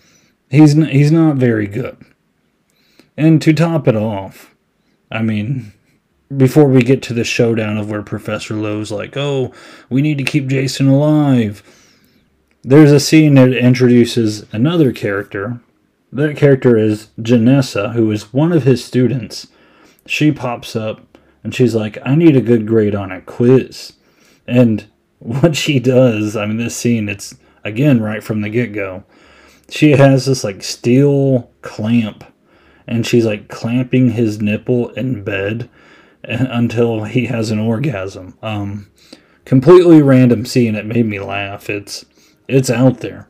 he's, 0.51 0.77
n- 0.77 0.85
he's 0.85 1.11
not 1.11 1.38
very 1.38 1.65
good. 1.65 1.97
And 3.17 3.41
to 3.41 3.53
top 3.53 3.88
it 3.88 3.95
off, 3.95 4.55
I 5.09 5.23
mean, 5.23 5.73
before 6.38 6.65
we 6.65 6.83
get 6.83 7.01
to 7.01 7.15
the 7.15 7.23
showdown 7.23 7.77
of 7.79 7.89
where 7.89 8.03
Professor 8.03 8.53
Lowe's 8.53 8.91
like, 8.91 9.17
oh, 9.17 9.51
we 9.89 10.03
need 10.03 10.19
to 10.19 10.23
keep 10.23 10.45
Jason 10.45 10.88
alive, 10.88 11.63
there's 12.62 12.91
a 12.91 13.00
scene 13.00 13.33
that 13.33 13.51
introduces 13.51 14.45
another 14.53 14.91
character. 14.91 15.59
That 16.11 16.38
character 16.38 16.75
is 16.75 17.09
Janessa, 17.19 17.94
who 17.94 18.11
is 18.11 18.33
one 18.33 18.51
of 18.51 18.63
his 18.63 18.83
students. 18.83 19.47
She 20.06 20.31
pops 20.31 20.75
up 20.75 21.17
and 21.44 21.53
she's 21.53 21.75
like, 21.75 21.97
I 22.03 22.15
need 22.15 22.35
a 22.35 22.41
good 22.41 22.67
grade 22.67 22.95
on 22.95 23.11
a 23.11 23.21
quiz. 23.21 23.94
And 24.47 24.85
what 25.19 25.56
she 25.56 25.79
does, 25.79 26.35
I 26.35 26.45
mean, 26.45 26.57
this 26.57 26.75
scene, 26.75 27.09
it's 27.09 27.35
again 27.63 28.01
right 28.01 28.23
from 28.23 28.41
the 28.41 28.50
get 28.50 28.73
go. 28.73 29.03
She 29.69 29.91
has 29.91 30.25
this 30.25 30.44
like 30.44 30.63
steel 30.63 31.51
clamp 31.61 32.23
and 32.88 33.05
she's 33.05 33.25
like 33.25 33.50
clamping 33.50 34.12
his 34.12 34.41
nipple 34.41 34.89
in 34.89 35.23
bed 35.23 35.69
until 36.23 37.03
he 37.03 37.27
has 37.27 37.51
an 37.51 37.59
orgasm. 37.59 38.38
Um, 38.41 38.89
completely 39.45 40.01
random 40.01 40.45
scene. 40.45 40.75
It 40.75 40.85
made 40.85 41.05
me 41.05 41.19
laugh. 41.19 41.69
It's 41.69 42.05
it's 42.47 42.71
out 42.71 43.01
there. 43.01 43.28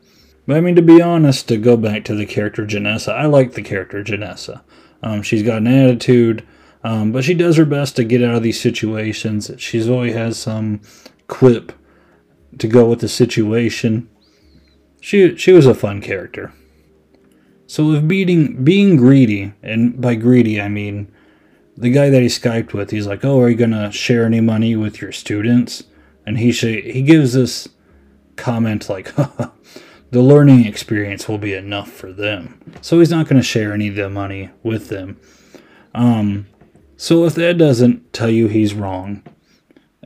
But 0.50 0.56
I 0.56 0.62
mean, 0.62 0.74
to 0.74 0.82
be 0.82 1.00
honest, 1.00 1.46
to 1.46 1.56
go 1.56 1.76
back 1.76 2.04
to 2.06 2.14
the 2.16 2.26
character 2.26 2.66
Janessa, 2.66 3.12
I 3.12 3.26
like 3.26 3.52
the 3.52 3.62
character 3.62 4.02
Janessa. 4.02 4.62
Um, 5.00 5.22
she's 5.22 5.44
got 5.44 5.58
an 5.58 5.68
attitude, 5.68 6.44
um, 6.82 7.12
but 7.12 7.22
she 7.22 7.34
does 7.34 7.56
her 7.56 7.64
best 7.64 7.94
to 7.94 8.02
get 8.02 8.20
out 8.20 8.34
of 8.34 8.42
these 8.42 8.60
situations. 8.60 9.52
She's 9.58 9.88
always 9.88 10.12
has 10.14 10.40
some 10.40 10.80
quip 11.28 11.72
to 12.58 12.66
go 12.66 12.90
with 12.90 12.98
the 12.98 13.08
situation. 13.08 14.10
She 15.00 15.36
she 15.36 15.52
was 15.52 15.66
a 15.66 15.72
fun 15.72 16.00
character. 16.00 16.52
So 17.68 17.92
if 17.92 18.08
being 18.08 18.64
being 18.64 18.96
greedy, 18.96 19.52
and 19.62 20.00
by 20.00 20.16
greedy 20.16 20.60
I 20.60 20.66
mean 20.66 21.12
the 21.76 21.92
guy 21.92 22.10
that 22.10 22.22
he 22.22 22.26
skyped 22.26 22.72
with, 22.72 22.90
he's 22.90 23.06
like, 23.06 23.24
"Oh, 23.24 23.40
are 23.40 23.48
you 23.48 23.54
gonna 23.54 23.92
share 23.92 24.24
any 24.24 24.40
money 24.40 24.74
with 24.74 25.00
your 25.00 25.12
students?" 25.12 25.84
And 26.26 26.38
he 26.38 26.50
sh- 26.50 26.82
he 26.82 27.02
gives 27.02 27.34
this 27.34 27.68
comment 28.34 28.88
like, 28.88 29.14
"The 30.10 30.22
learning 30.22 30.66
experience 30.66 31.28
will 31.28 31.38
be 31.38 31.54
enough 31.54 31.90
for 31.90 32.12
them." 32.12 32.60
So 32.80 32.98
he's 32.98 33.10
not 33.10 33.28
gonna 33.28 33.42
share 33.42 33.72
any 33.72 33.88
of 33.88 33.94
the 33.94 34.10
money 34.10 34.50
with 34.62 34.88
them. 34.88 35.18
Um, 35.94 36.46
so 36.96 37.24
if 37.24 37.34
that 37.34 37.58
doesn't 37.58 38.12
tell 38.12 38.30
you 38.30 38.48
he's 38.48 38.74
wrong, 38.74 39.22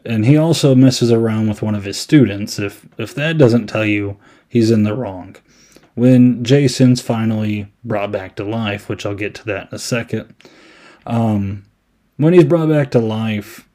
and 0.05 0.27
he 0.27 0.37
also 0.37 0.75
messes 0.75 1.11
around 1.11 1.49
with 1.49 1.63
one 1.63 1.75
of 1.75 1.85
his 1.85 1.97
students, 1.97 2.59
if 2.59 2.87
if 2.99 3.15
that 3.15 3.39
doesn't 3.39 3.67
tell 3.67 3.85
you 3.85 4.17
he's 4.49 4.71
in 4.71 4.83
the 4.83 4.95
wrong. 4.95 5.37
When 5.95 6.43
Jason's 6.43 7.01
finally 7.01 7.73
brought 7.85 8.11
back 8.11 8.35
to 8.37 8.45
life, 8.45 8.89
which 8.89 9.07
I'll 9.07 9.15
get 9.15 9.35
to 9.37 9.45
that 9.45 9.69
in 9.69 9.77
a 9.77 9.79
second 9.79 10.35
um, 11.07 11.65
when 12.17 12.33
he's 12.33 12.45
brought 12.45 12.69
back 12.69 12.91
to 12.93 12.99
life, 12.99 13.69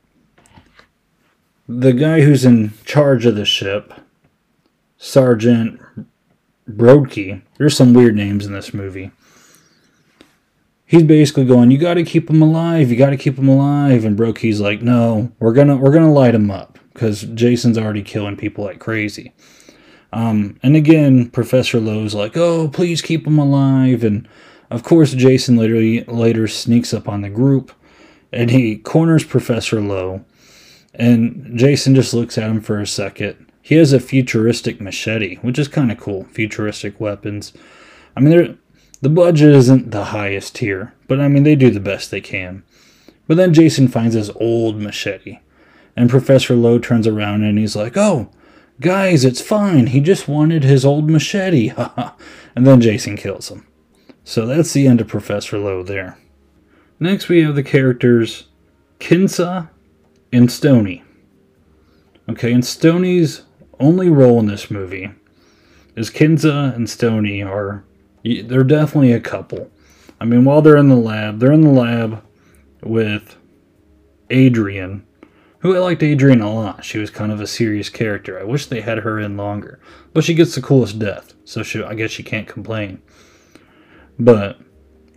the 1.67 1.93
guy 1.93 2.21
who's 2.21 2.45
in 2.45 2.73
charge 2.85 3.25
of 3.25 3.35
the 3.35 3.45
ship, 3.45 3.93
Sergeant 4.97 5.79
Brodke, 6.77 7.41
there's 7.57 7.75
some 7.75 7.93
weird 7.93 8.15
names 8.15 8.45
in 8.45 8.53
this 8.53 8.73
movie. 8.73 9.11
He's 10.85 11.03
basically 11.03 11.45
going, 11.45 11.71
"You 11.71 11.77
got 11.77 11.95
to 11.95 12.03
keep 12.03 12.29
him 12.29 12.41
alive. 12.41 12.89
You 12.89 12.97
got 12.97 13.11
to 13.11 13.17
keep 13.17 13.37
him 13.37 13.47
alive." 13.47 14.05
And 14.05 14.17
Brodke's 14.17 14.59
like, 14.59 14.81
"No, 14.81 15.31
we're 15.39 15.53
gonna 15.53 15.77
we're 15.77 15.93
gonna 15.93 16.11
light 16.11 16.35
him 16.35 16.49
up 16.49 16.79
because 16.93 17.23
Jason's 17.23 17.77
already 17.77 18.01
killing 18.01 18.37
people 18.37 18.63
like 18.63 18.79
crazy." 18.79 19.33
Um, 20.11 20.57
and 20.63 20.75
again, 20.75 21.29
Professor 21.29 21.79
Lowe's 21.79 22.15
like, 22.15 22.35
"Oh, 22.35 22.67
please 22.67 23.01
keep 23.01 23.27
him 23.27 23.37
alive," 23.37 24.03
and 24.03 24.27
of 24.71 24.83
course, 24.83 25.13
Jason 25.13 25.57
later, 25.57 26.03
later 26.11 26.47
sneaks 26.47 26.93
up 26.93 27.07
on 27.07 27.21
the 27.21 27.29
group 27.29 27.71
and 28.31 28.51
he 28.51 28.77
corners 28.77 29.23
Professor 29.23 29.81
Lowe. 29.81 30.23
And 30.93 31.57
Jason 31.57 31.95
just 31.95 32.13
looks 32.13 32.37
at 32.37 32.49
him 32.49 32.61
for 32.61 32.79
a 32.79 32.87
second. 32.87 33.48
He 33.69 33.75
has 33.75 33.93
a 33.93 33.99
futuristic 33.99 34.81
machete, 34.81 35.35
which 35.43 35.59
is 35.59 35.67
kind 35.67 35.91
of 35.91 35.99
cool. 35.99 36.23
Futuristic 36.23 36.99
weapons. 36.99 37.53
I 38.17 38.19
mean, 38.19 38.57
the 38.99 39.09
budget 39.09 39.53
isn't 39.53 39.91
the 39.91 40.05
highest 40.05 40.55
tier, 40.55 40.95
but 41.07 41.19
I 41.19 41.27
mean, 41.27 41.43
they 41.43 41.55
do 41.55 41.69
the 41.69 41.79
best 41.79 42.09
they 42.09 42.19
can. 42.19 42.63
But 43.27 43.37
then 43.37 43.53
Jason 43.53 43.87
finds 43.87 44.15
his 44.15 44.31
old 44.31 44.77
machete. 44.77 45.37
And 45.95 46.09
Professor 46.09 46.55
Lowe 46.55 46.79
turns 46.79 47.05
around 47.05 47.43
and 47.43 47.59
he's 47.59 47.75
like, 47.75 47.95
"Oh, 47.95 48.31
guys, 48.81 49.23
it's 49.23 49.39
fine. 49.39 49.85
He 49.85 49.99
just 49.99 50.27
wanted 50.27 50.63
his 50.63 50.83
old 50.83 51.07
machete." 51.07 51.71
and 52.55 52.65
then 52.65 52.81
Jason 52.81 53.17
kills 53.17 53.49
him. 53.49 53.67
So 54.23 54.47
that's 54.47 54.73
the 54.73 54.87
end 54.87 54.99
of 54.99 55.07
Professor 55.07 55.59
Lowe 55.59 55.83
there. 55.83 56.17
Next, 56.99 57.29
we 57.29 57.43
have 57.43 57.53
the 57.53 57.61
characters 57.61 58.47
Kinsa 58.99 59.69
and 60.33 60.51
Stoney. 60.51 61.03
Okay, 62.27 62.51
and 62.51 62.65
Stoney's 62.65 63.43
only 63.79 64.09
role 64.09 64.39
in 64.39 64.47
this 64.47 64.69
movie 64.69 65.11
is 65.95 66.09
Kinsa 66.09 66.75
and 66.75 66.89
Stoney 66.89 67.41
are 67.41 67.83
they're 68.23 68.63
definitely 68.63 69.13
a 69.13 69.21
couple. 69.21 69.71
I 70.19 70.25
mean, 70.25 70.43
while 70.43 70.61
they're 70.61 70.77
in 70.77 70.89
the 70.89 70.95
lab, 70.95 71.39
they're 71.39 71.53
in 71.53 71.61
the 71.61 71.69
lab 71.69 72.23
with 72.83 73.37
Adrienne, 74.31 75.05
who 75.59 75.75
I 75.75 75.79
liked 75.79 76.03
Adrienne 76.03 76.41
a 76.41 76.53
lot. 76.53 76.83
She 76.83 76.97
was 76.97 77.09
kind 77.09 77.31
of 77.31 77.39
a 77.39 77.47
serious 77.47 77.89
character. 77.89 78.39
I 78.39 78.43
wish 78.43 78.65
they 78.65 78.81
had 78.81 78.99
her 78.99 79.19
in 79.19 79.37
longer, 79.37 79.79
but 80.13 80.23
she 80.23 80.33
gets 80.33 80.55
the 80.55 80.61
coolest 80.61 80.99
death, 80.99 81.33
so 81.45 81.63
she, 81.63 81.81
I 81.81 81.93
guess 81.95 82.11
she 82.11 82.23
can't 82.23 82.47
complain. 82.47 83.01
But 84.19 84.59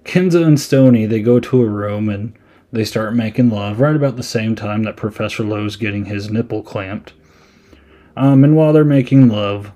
Kinsa 0.05 0.45
and 0.45 0.61
Stoney, 0.61 1.07
they 1.07 1.21
go 1.21 1.41
to 1.41 1.63
a 1.63 1.69
room 1.69 2.09
and 2.09 2.39
they 2.71 2.85
start 2.85 3.15
making 3.15 3.51
love 3.51 3.81
right 3.81 3.97
about 3.97 4.17
the 4.17 4.23
same 4.23 4.55
time 4.55 4.85
that 4.85 4.97
Professor 4.97 5.43
Lowe's 5.43 5.77
getting 5.77 6.07
his 6.07 6.31
nipple 6.31 6.63
clamped. 6.63 7.13
Um, 8.17 8.45
and 8.45 8.57
while 8.57 8.73
they're 8.73 8.85
making 8.85 9.29
love, 9.29 9.73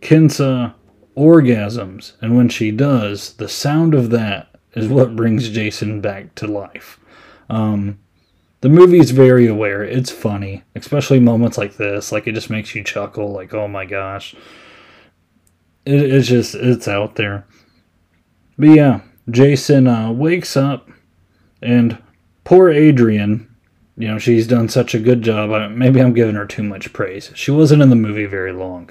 Kinsa 0.00 0.74
orgasms, 1.16 2.12
and 2.20 2.36
when 2.36 2.48
she 2.48 2.70
does, 2.70 3.34
the 3.34 3.48
sound 3.48 3.94
of 3.94 4.10
that 4.10 4.54
is 4.74 4.88
what 4.88 5.16
brings 5.16 5.48
Jason 5.50 6.00
back 6.00 6.34
to 6.36 6.46
life. 6.46 6.98
Um, 7.50 7.98
the 8.62 8.68
movie's 8.68 9.10
very 9.10 9.46
aware. 9.46 9.82
It's 9.82 10.10
funny, 10.10 10.62
especially 10.74 11.20
moments 11.20 11.58
like 11.58 11.76
this. 11.76 12.12
Like 12.12 12.26
it 12.26 12.32
just 12.32 12.48
makes 12.48 12.74
you 12.74 12.82
chuckle. 12.82 13.32
Like, 13.32 13.52
oh 13.52 13.68
my 13.68 13.84
gosh, 13.84 14.34
it, 15.84 16.00
it's 16.00 16.28
just 16.28 16.54
it's 16.54 16.88
out 16.88 17.16
there. 17.16 17.46
But 18.56 18.68
yeah, 18.68 19.00
Jason 19.28 19.86
uh, 19.86 20.12
wakes 20.12 20.56
up, 20.56 20.88
and 21.60 21.98
poor 22.44 22.70
Adrienne. 22.70 23.48
You 23.96 24.08
know, 24.08 24.18
she's 24.18 24.46
done 24.46 24.68
such 24.68 24.94
a 24.94 25.00
good 25.00 25.22
job. 25.22 25.70
Maybe 25.70 26.00
I'm 26.00 26.14
giving 26.14 26.34
her 26.34 26.46
too 26.46 26.62
much 26.62 26.92
praise. 26.92 27.30
She 27.34 27.50
wasn't 27.50 27.82
in 27.82 27.90
the 27.90 27.96
movie 27.96 28.26
very 28.26 28.52
long. 28.52 28.90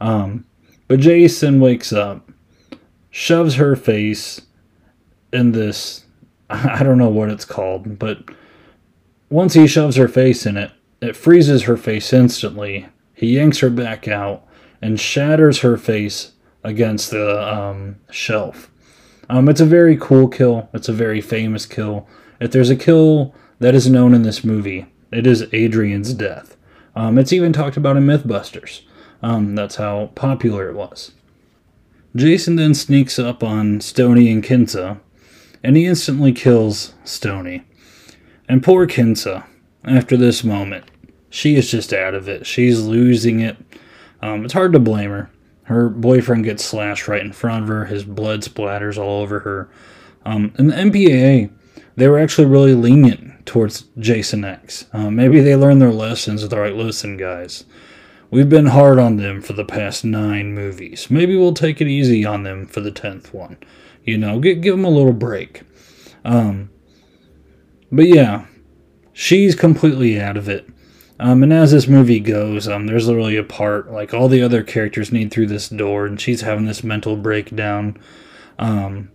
Um, 0.00 0.44
but 0.86 1.00
Jason 1.00 1.60
wakes 1.60 1.92
up, 1.92 2.30
shoves 3.10 3.54
her 3.54 3.74
face 3.74 4.42
in 5.32 5.52
this. 5.52 6.04
I 6.50 6.82
don't 6.82 6.98
know 6.98 7.08
what 7.08 7.30
it's 7.30 7.46
called, 7.46 7.98
but 7.98 8.18
once 9.30 9.54
he 9.54 9.66
shoves 9.66 9.96
her 9.96 10.08
face 10.08 10.44
in 10.44 10.56
it, 10.56 10.70
it 11.00 11.16
freezes 11.16 11.62
her 11.62 11.76
face 11.76 12.12
instantly. 12.12 12.86
He 13.14 13.36
yanks 13.36 13.58
her 13.58 13.70
back 13.70 14.08
out 14.08 14.46
and 14.82 15.00
shatters 15.00 15.60
her 15.60 15.76
face 15.76 16.32
against 16.62 17.10
the 17.10 17.54
um, 17.54 17.96
shelf. 18.10 18.70
Um, 19.30 19.48
it's 19.48 19.60
a 19.60 19.66
very 19.66 19.96
cool 19.96 20.28
kill. 20.28 20.68
It's 20.74 20.88
a 20.88 20.92
very 20.92 21.20
famous 21.20 21.64
kill. 21.64 22.06
If 22.40 22.52
there's 22.52 22.70
a 22.70 22.76
kill 22.76 23.34
that 23.58 23.74
is 23.74 23.88
known 23.88 24.14
in 24.14 24.22
this 24.22 24.44
movie, 24.44 24.86
it 25.10 25.26
is 25.26 25.42
Adrienne's 25.52 26.14
death. 26.14 26.56
Um, 26.96 27.18
it's 27.18 27.32
even 27.32 27.52
talked 27.52 27.76
about 27.76 27.96
in 27.96 28.04
Mythbusters. 28.04 28.82
Um, 29.22 29.54
that's 29.54 29.76
how 29.76 30.10
popular 30.14 30.68
it 30.68 30.74
was. 30.74 31.12
Jason 32.16 32.56
then 32.56 32.74
sneaks 32.74 33.18
up 33.18 33.42
on 33.42 33.80
Stoney 33.80 34.30
and 34.30 34.42
Kinsa, 34.42 35.00
and 35.62 35.76
he 35.76 35.86
instantly 35.86 36.32
kills 36.32 36.94
Stoney. 37.04 37.64
And 38.48 38.62
poor 38.62 38.86
Kinsa, 38.86 39.44
after 39.84 40.16
this 40.16 40.44
moment, 40.44 40.84
she 41.30 41.56
is 41.56 41.70
just 41.70 41.92
out 41.92 42.14
of 42.14 42.28
it. 42.28 42.46
She's 42.46 42.82
losing 42.82 43.40
it. 43.40 43.56
Um, 44.22 44.44
it's 44.44 44.52
hard 44.52 44.72
to 44.72 44.78
blame 44.78 45.10
her. 45.10 45.30
Her 45.64 45.88
boyfriend 45.88 46.44
gets 46.44 46.64
slashed 46.64 47.08
right 47.08 47.22
in 47.22 47.32
front 47.32 47.64
of 47.64 47.68
her. 47.68 47.86
His 47.86 48.04
blood 48.04 48.42
splatters 48.42 48.98
all 48.98 49.22
over 49.22 49.40
her. 49.40 49.70
Um, 50.24 50.52
and 50.56 50.70
the 50.70 50.76
MPAA, 50.76 51.50
they 51.96 52.08
were 52.08 52.18
actually 52.18 52.46
really 52.46 52.74
lenient 52.74 53.33
towards 53.44 53.84
Jason 53.98 54.44
X. 54.44 54.86
Uh, 54.92 55.10
maybe 55.10 55.40
they 55.40 55.56
learned 55.56 55.80
their 55.80 55.92
lessons. 55.92 56.48
They're 56.48 56.70
like, 56.70 56.76
listen, 56.76 57.16
guys, 57.16 57.64
We've 58.34 58.48
been 58.48 58.66
hard 58.66 58.98
on 58.98 59.16
them 59.16 59.40
for 59.40 59.52
the 59.52 59.64
past 59.64 60.04
nine 60.04 60.54
movies. 60.54 61.08
Maybe 61.08 61.36
we'll 61.36 61.54
take 61.54 61.80
it 61.80 61.86
easy 61.86 62.24
on 62.24 62.42
them 62.42 62.66
for 62.66 62.80
the 62.80 62.90
tenth 62.90 63.32
one. 63.32 63.58
You 64.02 64.18
know, 64.18 64.40
give, 64.40 64.60
give 64.60 64.74
them 64.74 64.84
a 64.84 64.90
little 64.90 65.12
break. 65.12 65.62
Um, 66.24 66.68
but 67.92 68.06
yeah, 68.06 68.46
she's 69.12 69.54
completely 69.54 70.20
out 70.20 70.36
of 70.36 70.48
it. 70.48 70.68
Um, 71.20 71.44
and 71.44 71.52
as 71.52 71.70
this 71.70 71.86
movie 71.86 72.18
goes, 72.18 72.66
um, 72.66 72.88
there's 72.88 73.06
literally 73.06 73.36
a 73.36 73.44
part 73.44 73.92
like 73.92 74.12
all 74.12 74.26
the 74.26 74.42
other 74.42 74.64
characters 74.64 75.12
need 75.12 75.30
through 75.30 75.46
this 75.46 75.68
door, 75.68 76.04
and 76.04 76.20
she's 76.20 76.40
having 76.40 76.66
this 76.66 76.82
mental 76.82 77.16
breakdown. 77.16 77.96
Um, 78.58 79.12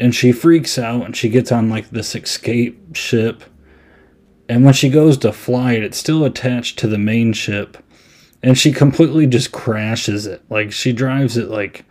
and 0.00 0.14
she 0.14 0.32
freaks 0.32 0.78
out, 0.78 1.04
and 1.04 1.16
she 1.16 1.28
gets 1.28 1.52
on 1.52 1.70
like 1.70 1.90
this 1.90 2.16
escape 2.16 2.96
ship. 2.96 3.44
And 4.48 4.64
when 4.64 4.74
she 4.74 4.88
goes 4.88 5.16
to 5.18 5.32
fly 5.32 5.74
it, 5.74 5.84
it's 5.84 5.98
still 5.98 6.24
attached 6.24 6.78
to 6.80 6.88
the 6.88 6.98
main 6.98 7.32
ship 7.32 7.76
and 8.42 8.56
she 8.56 8.72
completely 8.72 9.26
just 9.26 9.52
crashes 9.52 10.26
it. 10.26 10.42
Like 10.48 10.72
she 10.72 10.92
drives 10.92 11.36
it 11.36 11.48
like 11.48 11.84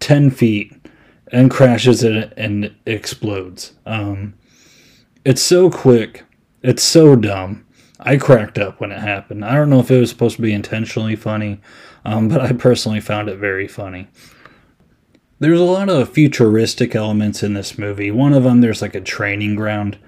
10 0.00 0.30
feet 0.30 0.72
and 1.30 1.50
crashes 1.50 2.02
it 2.02 2.32
and 2.36 2.74
explodes. 2.86 3.72
Um, 3.86 4.34
it's 5.24 5.42
so 5.42 5.70
quick. 5.70 6.24
It's 6.62 6.82
so 6.82 7.16
dumb. 7.16 7.66
I 8.00 8.16
cracked 8.16 8.58
up 8.58 8.80
when 8.80 8.90
it 8.90 8.98
happened. 8.98 9.44
I 9.44 9.54
don't 9.54 9.70
know 9.70 9.78
if 9.78 9.90
it 9.90 10.00
was 10.00 10.10
supposed 10.10 10.36
to 10.36 10.42
be 10.42 10.52
intentionally 10.52 11.14
funny, 11.14 11.60
um, 12.04 12.28
but 12.28 12.40
I 12.40 12.52
personally 12.52 13.00
found 13.00 13.28
it 13.28 13.36
very 13.36 13.68
funny. 13.68 14.08
There's 15.42 15.58
a 15.58 15.64
lot 15.64 15.88
of 15.88 16.08
futuristic 16.08 16.94
elements 16.94 17.42
in 17.42 17.54
this 17.54 17.76
movie. 17.76 18.12
One 18.12 18.32
of 18.32 18.44
them, 18.44 18.60
there's 18.60 18.80
like 18.80 18.94
a 18.94 19.00
training 19.00 19.56
ground. 19.56 19.98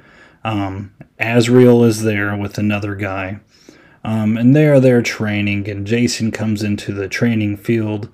Um, 0.45 0.95
Azrael 1.19 1.83
is 1.83 2.05
there 2.05 2.37
with 2.37 2.57
another 2.57 2.95
guy. 2.95 3.41
Um, 4.05 4.37
and 4.37 4.55
they're 4.55 4.79
there 4.79 5.03
training, 5.03 5.69
and 5.69 5.88
Jason 5.88 6.31
comes 6.31 6.62
into 6.62 6.93
the 6.93 7.09
training 7.09 7.57
field, 7.57 8.11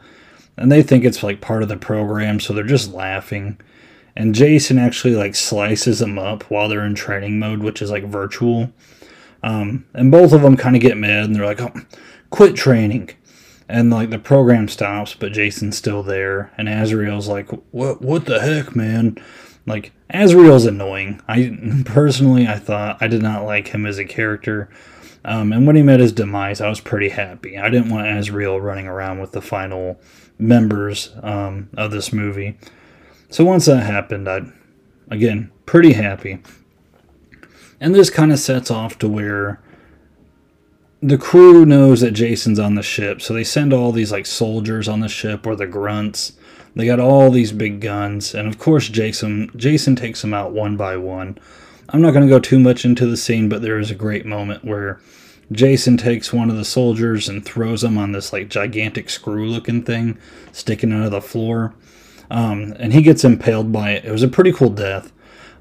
and 0.57 0.73
they 0.73 0.83
think 0.83 1.05
it's 1.05 1.23
like 1.23 1.43
part 1.43 1.62
of 1.62 1.69
the 1.69 1.77
program, 1.77 2.41
so 2.41 2.55
they're 2.55 2.65
just 2.65 2.95
laughing. 2.95 3.61
And 4.17 4.35
Jason 4.35 4.79
actually 4.79 5.15
like 5.15 5.35
slices 5.35 5.99
them 5.99 6.19
up 6.19 6.45
while 6.45 6.71
they're 6.71 6.87
in 6.87 6.95
training 6.95 7.39
mode, 7.39 7.62
which 7.62 7.83
is 7.83 7.91
like 7.91 8.05
virtual. 8.05 8.73
Um, 9.43 9.85
and 9.93 10.11
both 10.11 10.33
of 10.33 10.41
them 10.41 10.57
kind 10.57 10.75
of 10.75 10.81
get 10.81 10.97
mad, 10.97 11.25
and 11.25 11.37
they're 11.37 11.45
like, 11.45 11.61
"Oh, 11.61 11.75
quit 12.31 12.57
training." 12.57 13.11
And 13.71 13.91
like 13.91 14.11
the 14.11 14.19
program 14.19 14.69
stops, 14.69 15.15
but 15.15 15.33
Jason's 15.33 15.77
still 15.77 16.03
there, 16.03 16.53
and 16.59 16.69
Azrael's 16.69 17.29
like, 17.29 17.49
"What? 17.71 18.03
What 18.03 18.27
the 18.27 18.41
heck, 18.41 18.75
man?" 18.75 19.17
Like 19.67 19.93
Azrael's 20.11 20.67
annoying. 20.67 21.21
I 21.29 21.83
personally, 21.85 22.49
I 22.49 22.59
thought 22.59 22.99
I 23.00 23.07
did 23.07 23.23
not 23.23 23.45
like 23.45 23.69
him 23.69 23.87
as 23.87 23.99
a 23.99 24.05
character. 24.05 24.69
Um, 25.25 25.53
and 25.53 25.67
when 25.67 25.77
he 25.77 25.83
met 25.83 26.00
his 26.00 26.12
demise, 26.12 26.61
I 26.61 26.69
was 26.69 26.81
pretty 26.81 27.11
happy. 27.11 27.59
I 27.59 27.69
didn't 27.69 27.91
want 27.91 28.09
Azrael 28.09 28.61
running 28.61 28.87
around 28.87 29.21
with 29.21 29.33
the 29.33 29.43
final 29.43 30.00
members 30.39 31.11
um, 31.23 31.69
of 31.77 31.91
this 31.91 32.12
movie. 32.12 32.59
So 33.29 33.45
once 33.45 33.67
that 33.67 33.85
happened, 33.85 34.29
I, 34.29 34.41
again, 35.11 35.53
pretty 35.67 35.93
happy. 35.93 36.43
And 37.79 37.95
this 37.95 38.11
kind 38.11 38.33
of 38.33 38.39
sets 38.39 38.71
off 38.71 38.99
to 38.99 39.09
where 39.09 39.62
the 41.02 41.19
crew 41.19 41.64
knows 41.64 42.02
that 42.02 42.11
Jason's 42.12 42.59
on 42.59 42.75
the 42.75 42.83
ship, 42.83 43.23
so 43.23 43.33
they 43.33 43.45
send 43.45 43.73
all 43.73 43.90
these 43.90 44.12
like 44.12 44.26
soldiers 44.26 44.88
on 44.88 45.00
the 45.00 45.09
ship 45.09 45.47
or 45.47 45.57
the 45.57 45.66
grunts. 45.66 46.35
They 46.76 46.87
got 46.87 47.00
all 47.00 47.30
these 47.30 47.52
big 47.52 47.80
guns, 47.80 48.35
and 48.35 48.47
of 48.47 48.59
course 48.59 48.88
Jason 48.88 49.50
Jason 49.57 49.97
takes 49.97 50.21
them 50.23 50.35
out 50.35 50.52
one 50.52 50.76
by 50.76 50.97
one. 50.97 51.38
I'm 51.88 52.02
not 52.02 52.12
going 52.12 52.26
to 52.26 52.33
go 52.33 52.38
too 52.38 52.61
much 52.61 52.85
into 52.85 53.07
the 53.07 53.16
scene, 53.16 53.49
but 53.49 53.62
there 53.62 53.78
is 53.78 53.90
a 53.90 53.97
great 53.97 54.25
moment 54.25 54.64
where 54.64 55.00
Jason 55.50 55.97
takes 55.97 56.33
one 56.33 56.49
of 56.49 56.57
the 56.57 56.64
soldiers 56.64 57.28
and 57.28 57.45
throws 57.45 57.83
him 57.83 57.99
on 57.99 58.12
this 58.12 58.33
like 58.33 58.49
gigantic 58.49 59.11
screw 59.11 59.49
looking 59.49 59.83
thing 59.83 60.16
sticking 60.52 60.92
out 60.92 61.07
of 61.07 61.11
the 61.11 61.21
floor. 61.21 61.75
Um, 62.30 62.75
and 62.78 62.92
he 62.92 63.02
gets 63.02 63.25
impaled 63.25 63.73
by 63.73 63.90
it. 63.92 64.04
It 64.04 64.12
was 64.12 64.23
a 64.23 64.28
pretty 64.28 64.52
cool 64.52 64.71
death. 64.71 65.12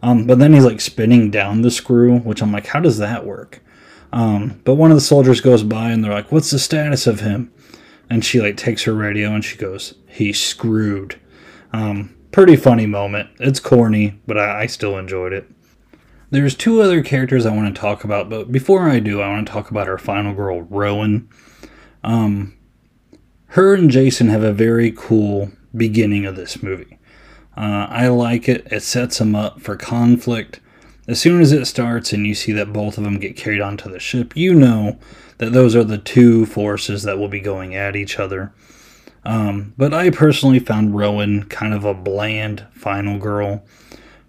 Um, 0.03 0.27
but 0.27 0.37
then 0.37 0.53
he's 0.53 0.65
like 0.65 0.81
spinning 0.81 1.31
down 1.31 1.63
the 1.63 1.71
screw, 1.71 2.19
which 2.19 2.43
I'm 2.43 2.51
like, 2.51 2.67
how 2.67 2.79
does 2.79 2.99
that 2.99 3.25
work? 3.25 3.61
Um, 4.11 4.61
but 4.63 4.75
one 4.75 4.91
of 4.91 4.97
the 4.97 5.01
soldiers 5.01 5.41
goes 5.41 5.63
by 5.63 5.89
and 5.91 6.03
they're 6.03 6.13
like, 6.13 6.31
what's 6.31 6.51
the 6.51 6.59
status 6.59 7.07
of 7.07 7.19
him? 7.19 7.51
And 8.09 8.25
she 8.25 8.41
like 8.41 8.57
takes 8.57 8.83
her 8.83 8.93
radio 8.93 9.29
and 9.29 9.45
she 9.45 9.57
goes, 9.57 9.93
he's 10.07 10.39
screwed. 10.41 11.19
Um, 11.73 12.15
pretty 12.31 12.55
funny 12.55 12.85
moment. 12.85 13.29
It's 13.39 13.59
corny, 13.59 14.19
but 14.25 14.37
I, 14.37 14.61
I 14.61 14.65
still 14.65 14.97
enjoyed 14.97 15.33
it. 15.33 15.49
There's 16.31 16.55
two 16.55 16.81
other 16.81 17.03
characters 17.03 17.45
I 17.45 17.55
want 17.55 17.73
to 17.73 17.79
talk 17.79 18.03
about, 18.03 18.29
but 18.29 18.51
before 18.51 18.89
I 18.89 18.99
do, 18.99 19.21
I 19.21 19.29
want 19.29 19.47
to 19.47 19.51
talk 19.51 19.71
about 19.71 19.87
our 19.87 19.97
final 19.97 20.33
girl, 20.33 20.61
Rowan. 20.61 21.27
Um, 22.03 22.55
her 23.47 23.73
and 23.73 23.89
Jason 23.89 24.29
have 24.29 24.43
a 24.43 24.53
very 24.53 24.91
cool 24.91 25.51
beginning 25.75 26.25
of 26.25 26.35
this 26.35 26.61
movie. 26.61 26.99
Uh, 27.57 27.87
I 27.89 28.07
like 28.09 28.47
it. 28.47 28.67
It 28.71 28.83
sets 28.83 29.17
them 29.17 29.35
up 29.35 29.59
for 29.59 29.75
conflict. 29.75 30.59
As 31.09 31.19
soon 31.19 31.41
as 31.41 31.51
it 31.51 31.65
starts 31.65 32.13
and 32.13 32.27
you 32.27 32.35
see 32.35 32.51
that 32.51 32.71
both 32.71 32.99
of 32.99 33.03
them 33.03 33.17
get 33.17 33.35
carried 33.35 33.61
onto 33.61 33.89
the 33.89 33.99
ship, 33.99 34.37
you 34.37 34.53
know 34.53 34.99
that 35.39 35.53
those 35.53 35.75
are 35.75 35.83
the 35.83 35.97
two 35.97 36.45
forces 36.45 37.01
that 37.01 37.17
will 37.17 37.27
be 37.27 37.39
going 37.39 37.73
at 37.73 37.95
each 37.95 38.19
other. 38.19 38.53
Um, 39.25 39.73
but 39.75 39.91
I 39.91 40.11
personally 40.11 40.59
found 40.59 40.95
Rowan 40.95 41.45
kind 41.45 41.73
of 41.73 41.83
a 41.83 41.95
bland 41.95 42.63
final 42.73 43.17
girl. 43.17 43.65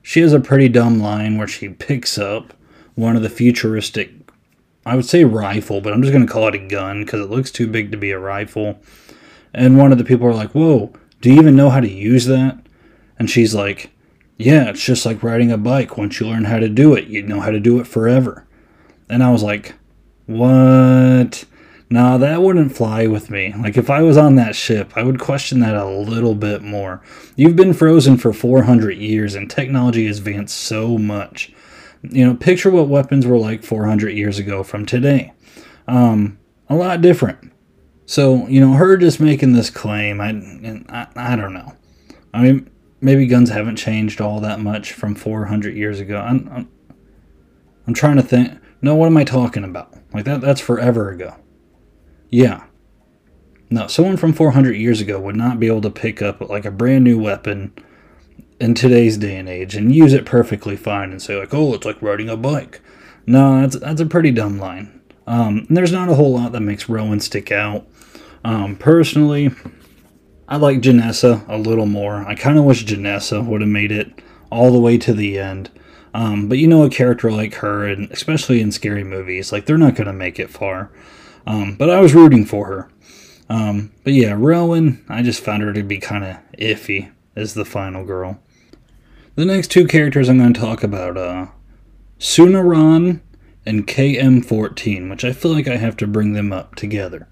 She 0.01 0.21
has 0.21 0.33
a 0.33 0.41
pretty 0.41 0.71
dumb 0.71 1.01
line 1.01 1.37
where 1.37 1.47
she 1.47 1.69
picks 1.69 2.17
up 2.17 2.55
one 2.95 3.15
of 3.15 3.23
the 3.23 3.29
futuristic, 3.29 4.13
I 4.87 4.97
would 4.97 5.05
say 5.05 5.25
rifle, 5.25 5.83
but 5.83 5.93
I'm 5.93 6.01
just 6.01 6.15
going 6.15 6.27
to 6.27 6.33
call 6.33 6.49
it 6.49 6.55
a 6.55 6.67
gun 6.67 7.05
because 7.05 7.21
it 7.21 7.29
looks 7.31 7.51
too 7.51 7.67
big 7.67 7.91
to 7.93 7.99
be 7.99 8.11
a 8.11 8.19
rifle. 8.19 8.81
And 9.53 9.77
one 9.77 9.93
of 9.93 9.99
the 9.99 10.05
people 10.05 10.27
are 10.27 10.35
like, 10.35 10.53
Whoa, 10.53 10.95
do 11.21 11.31
you 11.31 11.39
even 11.39 11.57
know 11.57 11.69
how 11.69 11.81
to 11.81 11.91
use 11.91 12.25
that? 12.25 12.59
And 13.19 13.29
she's 13.29 13.55
like, 13.55 13.91
Yeah, 14.40 14.70
it's 14.70 14.82
just 14.82 15.04
like 15.04 15.23
riding 15.23 15.52
a 15.52 15.59
bike. 15.59 15.99
Once 15.99 16.18
you 16.18 16.26
learn 16.26 16.44
how 16.44 16.59
to 16.59 16.68
do 16.70 16.94
it, 16.94 17.09
you 17.09 17.23
know 17.23 17.40
how 17.40 17.50
to 17.50 17.61
do 17.61 17.78
it 17.78 17.87
forever. 17.87 18.47
And 19.06 19.23
I 19.23 19.30
was 19.30 19.42
like, 19.42 19.75
What? 20.25 21.44
Nah, 21.90 22.16
that 22.16 22.40
wouldn't 22.40 22.75
fly 22.75 23.06
with 23.06 23.28
me. 23.28 23.52
Like, 23.59 23.76
if 23.76 23.90
I 23.90 24.00
was 24.00 24.16
on 24.16 24.37
that 24.37 24.56
ship, 24.56 24.92
I 24.97 25.02
would 25.02 25.20
question 25.20 25.61
that 25.61 25.75
a 25.75 25.85
little 25.85 26.35
bit 26.35 26.62
more. 26.62 27.02
You've 27.37 27.56
been 27.56 27.75
frozen 27.75 28.16
for 28.16 28.32
400 28.32 28.97
years, 28.97 29.35
and 29.35 29.50
technology 29.50 30.06
has 30.06 30.18
advanced 30.18 30.56
so 30.56 30.97
much. 30.97 31.52
You 32.02 32.25
know, 32.25 32.35
picture 32.35 32.70
what 32.70 32.88
weapons 32.88 33.26
were 33.26 33.38
like 33.38 33.62
400 33.62 34.11
years 34.11 34.38
ago 34.38 34.62
from 34.62 34.87
today. 34.87 35.35
Um, 35.87 36.38
a 36.70 36.76
lot 36.76 37.02
different. 37.02 37.52
So, 38.06 38.47
you 38.47 38.61
know, 38.61 38.73
her 38.73 38.97
just 38.97 39.20
making 39.20 39.52
this 39.52 39.68
claim, 39.68 40.18
I, 40.20 40.30
I, 40.88 41.32
I 41.35 41.37
don't 41.37 41.52
know. 41.52 41.75
I 42.32 42.42
mean, 42.42 42.70
maybe 43.00 43.26
guns 43.26 43.50
haven't 43.50 43.76
changed 43.76 44.21
all 44.21 44.40
that 44.40 44.61
much 44.61 44.92
from 44.92 45.14
400 45.14 45.76
years 45.76 46.00
ago. 46.00 46.19
I'm, 46.19 46.49
I'm, 46.52 46.69
I'm 47.87 47.95
trying 47.95 48.16
to 48.16 48.23
think. 48.23 48.59
No, 48.83 48.95
what 48.95 49.07
am 49.07 49.16
I 49.16 49.25
talking 49.25 49.64
about? 49.64 49.95
Like 50.12 50.25
that, 50.25 50.40
that's 50.40 50.61
forever 50.61 51.11
ago. 51.11 51.37
Yeah. 52.30 52.64
No, 53.71 53.87
someone 53.87 54.16
from 54.16 54.33
400 54.33 54.73
years 54.73 55.00
ago 55.00 55.21
would 55.21 55.37
not 55.37 55.61
be 55.61 55.66
able 55.66 55.83
to 55.83 55.90
pick 55.90 56.23
up 56.23 56.40
like 56.40 56.64
a 56.64 56.71
brand 56.71 57.04
new 57.04 57.19
weapon 57.19 57.73
in 58.59 58.75
today's 58.75 59.16
day 59.16 59.37
and 59.37 59.49
age 59.49 59.75
and 59.75 59.95
use 59.95 60.12
it 60.12 60.26
perfectly 60.26 60.76
fine 60.76 61.11
and 61.11 61.23
say 61.23 61.37
like, 61.37 61.54
"Oh, 61.54 61.73
it's 61.75 61.87
like 61.87 62.00
riding 62.02 62.28
a 62.28 62.37
bike." 62.37 62.80
No, 63.26 63.61
that's 63.61 63.76
that's 63.76 64.00
a 64.00 64.07
pretty 64.07 64.33
dumb 64.33 64.59
line. 64.59 65.00
Um, 65.26 65.66
there's 65.71 65.92
not 65.92 66.09
a 66.09 66.14
whole 66.14 66.35
lot 66.35 66.52
that 66.52 66.61
makes 66.61 66.88
Rowan 66.88 67.21
stick 67.21 67.52
out. 67.52 67.87
Um, 68.45 68.76
personally, 68.76 69.50
I 70.50 70.57
like 70.57 70.80
Janessa 70.80 71.49
a 71.49 71.57
little 71.57 71.87
more. 71.87 72.26
I 72.26 72.35
kind 72.35 72.59
of 72.59 72.64
wish 72.64 72.85
Janessa 72.85 73.47
would 73.47 73.61
have 73.61 73.71
made 73.71 73.92
it 73.92 74.21
all 74.50 74.73
the 74.73 74.80
way 74.80 74.99
to 74.99 75.14
the 75.14 75.38
end. 75.38 75.71
Um, 76.12 76.49
but 76.49 76.59
you 76.59 76.66
know, 76.66 76.83
a 76.83 76.90
character 76.90 77.30
like 77.30 77.54
her, 77.54 77.87
and 77.87 78.11
especially 78.11 78.61
in 78.61 78.73
scary 78.73 79.04
movies, 79.04 79.52
like 79.52 79.66
they're 79.66 79.78
not 79.78 79.95
going 79.95 80.09
to 80.09 80.12
make 80.12 80.40
it 80.40 80.50
far. 80.50 80.90
Um, 81.47 81.76
but 81.76 81.88
I 81.88 82.00
was 82.00 82.14
rooting 82.14 82.45
for 82.45 82.66
her. 82.66 82.88
Um, 83.49 83.92
but 84.02 84.12
yeah, 84.12 84.35
Rowan, 84.37 85.04
I 85.09 85.23
just 85.23 85.42
found 85.42 85.62
her 85.62 85.73
to 85.73 85.85
be 85.85 85.99
kind 85.99 86.25
of 86.25 86.37
iffy 86.59 87.12
as 87.37 87.54
the 87.54 87.64
final 87.64 88.04
girl. 88.04 88.40
The 89.37 89.45
next 89.45 89.71
two 89.71 89.87
characters 89.87 90.28
I'm 90.28 90.38
going 90.38 90.52
to 90.52 90.61
talk 90.61 90.83
about, 90.83 91.16
uh, 91.16 91.47
Tsunaron 92.19 93.21
and 93.64 93.87
KM14, 93.87 95.09
which 95.09 95.25
I 95.25 95.33
feel 95.33 95.52
like 95.52 95.69
I 95.69 95.76
have 95.76 95.97
to 95.99 96.09
bring 96.09 96.33
them 96.33 96.52
up 96.52 96.75
together. 96.75 97.28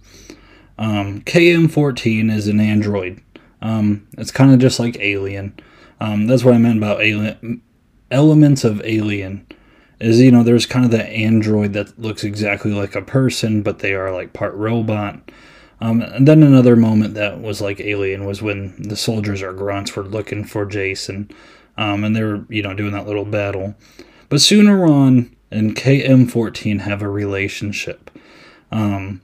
Um, 0.78 1.22
KM14 1.22 2.32
is 2.32 2.48
an 2.48 2.60
android. 2.60 3.20
Um, 3.60 4.06
it's 4.16 4.30
kind 4.30 4.52
of 4.52 4.60
just 4.60 4.78
like 4.78 4.96
Alien. 5.00 5.58
Um, 6.00 6.26
that's 6.26 6.44
what 6.44 6.54
I 6.54 6.58
meant 6.58 6.78
about 6.78 7.00
Alien. 7.00 7.60
Elements 8.10 8.64
of 8.64 8.80
Alien 8.84 9.46
is 10.00 10.20
you 10.20 10.30
know 10.30 10.42
there's 10.42 10.66
kind 10.66 10.84
of 10.84 10.90
the 10.90 11.04
android 11.04 11.72
that 11.72 11.98
looks 11.98 12.24
exactly 12.24 12.72
like 12.72 12.94
a 12.94 13.02
person, 13.02 13.62
but 13.62 13.80
they 13.80 13.94
are 13.94 14.12
like 14.12 14.32
part 14.32 14.54
robot. 14.54 15.30
Um, 15.80 16.02
and 16.02 16.26
then 16.26 16.42
another 16.42 16.76
moment 16.76 17.14
that 17.14 17.40
was 17.40 17.60
like 17.60 17.80
Alien 17.80 18.24
was 18.24 18.42
when 18.42 18.80
the 18.80 18.96
soldiers 18.96 19.42
or 19.42 19.52
grunts 19.52 19.94
were 19.94 20.04
looking 20.04 20.44
for 20.44 20.66
Jason, 20.66 21.30
um, 21.76 22.04
and 22.04 22.14
they 22.14 22.22
were 22.22 22.44
you 22.48 22.62
know 22.62 22.74
doing 22.74 22.92
that 22.92 23.06
little 23.06 23.24
battle. 23.24 23.74
But 24.28 24.36
Tsunaron, 24.36 25.34
and 25.50 25.74
KM14 25.74 26.80
have 26.80 27.02
a 27.02 27.08
relationship, 27.08 28.10
um, 28.70 29.20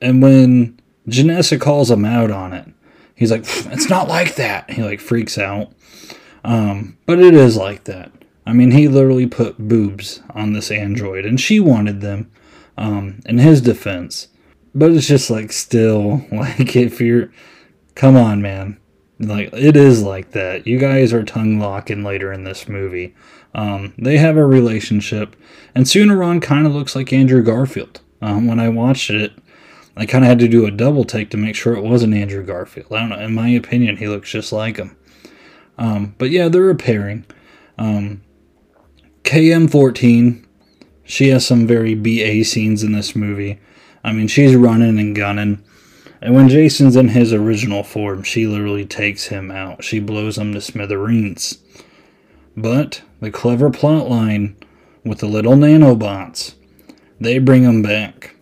and 0.00 0.22
when 0.22 0.79
Janessa 1.10 1.60
calls 1.60 1.90
him 1.90 2.04
out 2.04 2.30
on 2.30 2.52
it, 2.52 2.68
he's 3.14 3.30
like, 3.30 3.44
"It's 3.46 3.88
not 3.88 4.08
like 4.08 4.36
that." 4.36 4.70
He 4.70 4.82
like 4.82 5.00
freaks 5.00 5.38
out, 5.38 5.72
um, 6.44 6.96
but 7.06 7.18
it 7.18 7.34
is 7.34 7.56
like 7.56 7.84
that. 7.84 8.12
I 8.46 8.52
mean, 8.52 8.70
he 8.72 8.88
literally 8.88 9.26
put 9.26 9.68
boobs 9.68 10.22
on 10.34 10.52
this 10.52 10.70
android, 10.70 11.24
and 11.24 11.40
she 11.40 11.60
wanted 11.60 12.00
them. 12.00 12.30
Um, 12.78 13.20
in 13.26 13.36
his 13.36 13.60
defense, 13.60 14.28
but 14.74 14.90
it's 14.92 15.06
just 15.06 15.28
like 15.28 15.52
still 15.52 16.24
like 16.32 16.74
if 16.76 16.98
you're, 16.98 17.30
come 17.94 18.16
on, 18.16 18.40
man, 18.40 18.78
like 19.18 19.50
it 19.52 19.76
is 19.76 20.02
like 20.02 20.30
that. 20.30 20.66
You 20.66 20.78
guys 20.78 21.12
are 21.12 21.22
tongue 21.22 21.58
locking 21.58 22.02
later 22.02 22.32
in 22.32 22.44
this 22.44 22.68
movie. 22.68 23.14
Um, 23.54 23.92
they 23.98 24.16
have 24.18 24.36
a 24.36 24.46
relationship, 24.46 25.36
and 25.74 25.84
Tsunaron 25.84 26.40
kind 26.40 26.66
of 26.66 26.74
looks 26.74 26.96
like 26.96 27.12
Andrew 27.12 27.42
Garfield. 27.42 28.00
Um, 28.22 28.46
when 28.46 28.60
I 28.60 28.68
watched 28.68 29.10
it, 29.10 29.32
I 30.00 30.06
kind 30.06 30.24
of 30.24 30.28
had 30.30 30.38
to 30.38 30.48
do 30.48 30.64
a 30.64 30.70
double 30.70 31.04
take 31.04 31.28
to 31.28 31.36
make 31.36 31.54
sure 31.54 31.74
it 31.74 31.84
wasn't 31.84 32.14
Andrew 32.14 32.42
Garfield. 32.42 32.90
I 32.90 33.00
don't 33.00 33.10
know. 33.10 33.18
In 33.18 33.34
my 33.34 33.50
opinion, 33.50 33.98
he 33.98 34.08
looks 34.08 34.30
just 34.30 34.50
like 34.50 34.78
him. 34.78 34.96
Um, 35.76 36.14
but 36.16 36.30
yeah, 36.30 36.48
they're 36.48 36.70
a 36.70 36.74
pairing. 36.74 37.26
Um, 37.76 38.22
KM14, 39.24 40.42
she 41.04 41.28
has 41.28 41.46
some 41.46 41.66
very 41.66 41.94
BA 41.94 42.44
scenes 42.44 42.82
in 42.82 42.92
this 42.92 43.14
movie. 43.14 43.60
I 44.02 44.12
mean, 44.12 44.26
she's 44.26 44.56
running 44.56 44.98
and 44.98 45.14
gunning. 45.14 45.62
And 46.22 46.34
when 46.34 46.48
Jason's 46.48 46.96
in 46.96 47.08
his 47.08 47.34
original 47.34 47.82
form, 47.82 48.22
she 48.22 48.46
literally 48.46 48.86
takes 48.86 49.26
him 49.26 49.50
out. 49.50 49.84
She 49.84 50.00
blows 50.00 50.38
him 50.38 50.54
to 50.54 50.62
smithereens. 50.62 51.58
But 52.56 53.02
the 53.20 53.30
clever 53.30 53.68
plot 53.68 54.08
line 54.08 54.56
with 55.04 55.18
the 55.18 55.26
little 55.26 55.56
nanobots, 55.56 56.54
they 57.20 57.38
bring 57.38 57.64
him 57.64 57.82
back. 57.82 58.36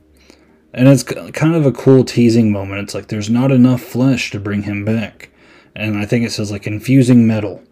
And 0.74 0.88
it's 0.88 1.02
kind 1.02 1.54
of 1.54 1.64
a 1.64 1.72
cool 1.72 2.04
teasing 2.04 2.52
moment. 2.52 2.82
It's 2.82 2.94
like 2.94 3.08
there's 3.08 3.30
not 3.30 3.50
enough 3.50 3.80
flesh 3.80 4.30
to 4.32 4.40
bring 4.40 4.62
him 4.62 4.84
back. 4.84 5.30
And 5.74 5.96
I 5.96 6.04
think 6.04 6.24
it 6.24 6.32
says 6.32 6.50
like 6.50 6.66
infusing 6.66 7.26
metal. 7.26 7.62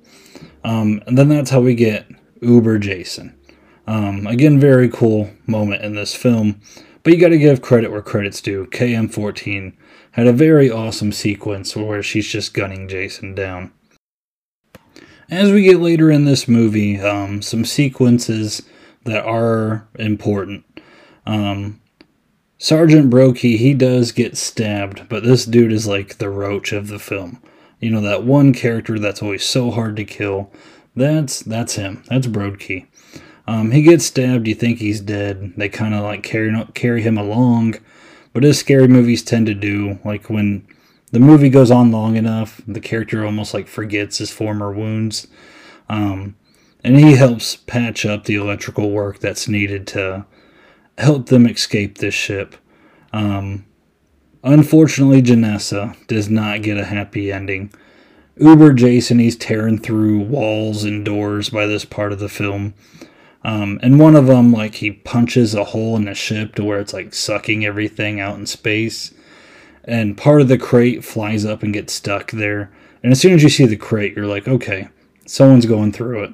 Um, 0.65 1.03
and 1.07 1.17
then 1.17 1.29
that's 1.29 1.51
how 1.51 1.61
we 1.61 1.75
get 1.75 2.07
Uber 2.41 2.79
Jason. 2.79 3.39
Um, 3.87 4.27
again, 4.27 4.59
very 4.59 4.89
cool 4.89 5.31
moment 5.47 5.83
in 5.83 5.95
this 5.95 6.15
film, 6.15 6.61
but 7.03 7.13
you 7.13 7.21
got 7.21 7.29
to 7.29 7.39
give 7.39 7.63
credit 7.63 7.93
where 7.93 8.03
credit's 8.03 8.41
due. 8.41 8.67
KM14 8.67 9.75
had 10.13 10.27
a 10.27 10.33
very 10.33 10.71
awesome 10.71 11.13
sequence 11.13 11.77
where 11.77 12.03
she's 12.03 12.27
just 12.27 12.55
gunning 12.55 12.89
Jason 12.89 13.35
down. 13.35 13.73
As 15.31 15.53
we 15.53 15.63
get 15.63 15.79
later 15.79 16.11
in 16.11 16.25
this 16.25 16.49
movie, 16.49 17.01
um, 17.01 17.43
some 17.43 17.65
sequences 17.65 18.63
that 19.05 19.25
are 19.25 19.89
important. 19.97 20.65
Um, 21.27 21.81
Sergeant 22.59 23.11
Brokey, 23.11 23.59
he 23.59 23.75
does 23.75 24.13
get 24.13 24.37
stabbed, 24.37 25.09
but 25.09 25.23
this 25.23 25.45
dude 25.45 25.73
is 25.73 25.87
like 25.87 26.17
the 26.17 26.31
roach 26.31 26.73
of 26.73 26.89
the 26.89 26.99
film. 26.99 27.43
You 27.81 27.91
know, 27.91 28.01
that 28.01 28.25
one 28.25 28.55
character 28.55 28.99
that's 28.99 29.23
always 29.23 29.45
so 29.45 29.71
hard 29.71 29.97
to 29.97 30.05
kill. 30.05 30.51
That's 30.95 31.41
that's 31.41 31.75
him. 31.75 32.03
That's 32.09 32.27
Brodkey. 32.27 32.87
Um, 33.47 33.71
he 33.71 33.83
gets 33.83 34.07
stabbed. 34.07 34.49
You 34.49 34.55
think 34.55 34.79
he's 34.79 35.01
dead. 35.01 35.53
They 35.57 35.69
kind 35.69 35.95
of 35.95 36.03
like 36.03 36.23
carry 36.23 36.51
carry 36.73 37.03
him 37.03 37.19
along, 37.19 37.77
but 38.33 38.45
as 38.45 38.59
scary 38.59 38.89
movies 38.89 39.23
tend 39.23 39.47
to 39.47 39.55
do, 39.55 39.99
like 40.05 40.31
when 40.31 40.67
the 41.13 41.21
movie 41.21 41.51
goes 41.51 41.71
on 41.71 41.93
long 41.93 42.17
enough, 42.17 42.63
the 42.67 42.81
character 42.81 43.25
almost 43.25 43.53
like 43.53 43.69
forgets 43.69 44.19
his 44.19 44.31
former 44.31 44.73
wounds, 44.73 45.27
um, 45.91 46.35
and 46.83 46.97
he 46.97 47.13
helps 47.17 47.57
patch 47.57 48.07
up 48.07 48.25
the 48.25 48.37
electrical 48.37 48.91
work 48.91 49.19
that's 49.19 49.47
needed 49.47 49.87
to 49.89 50.25
help 50.99 51.27
them 51.27 51.47
escape 51.47 51.99
this 51.99 52.15
ship. 52.15 52.57
Um, 53.13 53.67
unfortunately, 54.43 55.23
Janessa 55.23 55.97
does 56.07 56.29
not 56.29 56.63
get 56.63 56.79
a 56.79 56.85
happy 56.85 57.33
ending. 57.33 57.73
Uber 58.39 58.75
Jason, 58.75 59.19
he's 59.19 59.37
tearing 59.37 59.79
through 59.79 60.21
walls 60.21 60.85
and 60.85 61.05
doors 61.05 61.49
by 61.49 61.67
this 61.67 61.85
part 61.85 62.13
of 62.13 62.19
the 62.19 62.29
film. 62.29 62.75
Um, 63.43 63.79
and 63.83 63.99
one 64.01 64.17
of 64.17 64.27
them, 64.27 64.53
like, 64.53 64.77
he 64.77 64.91
punches 64.91 65.55
a 65.55 65.65
hole 65.65 65.97
in 65.97 66.05
the 66.05 66.15
ship 66.15 66.55
to 66.57 66.65
where 66.65 66.81
it's 66.81 66.93
like 66.93 67.15
sucking 67.15 67.65
everything 67.65 68.21
out 68.21 68.37
in 68.37 68.47
space. 68.47 69.15
And 69.85 70.19
part 70.19 70.41
of 70.41 70.49
the 70.49 70.59
crate 70.59 71.05
flies 71.05 71.45
up 71.47 71.63
and 71.63 71.73
gets 71.73 71.93
stuck 71.93 72.33
there. 72.33 72.73
And 73.03 73.13
as 73.13 73.21
soon 73.21 73.35
as 73.35 73.43
you 73.43 73.49
see 73.49 73.67
the 73.67 73.77
crate, 73.77 74.17
you're 74.17 74.27
like, 74.27 74.49
okay, 74.49 74.89
someone's 75.27 75.67
going 75.67 75.93
through 75.93 76.25
it. 76.25 76.33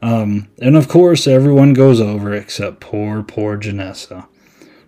Um, 0.00 0.48
and 0.60 0.76
of 0.76 0.88
course, 0.88 1.26
everyone 1.26 1.72
goes 1.72 2.00
over 2.00 2.32
except 2.34 2.80
poor, 2.80 3.22
poor 3.22 3.58
Janessa. 3.58 4.26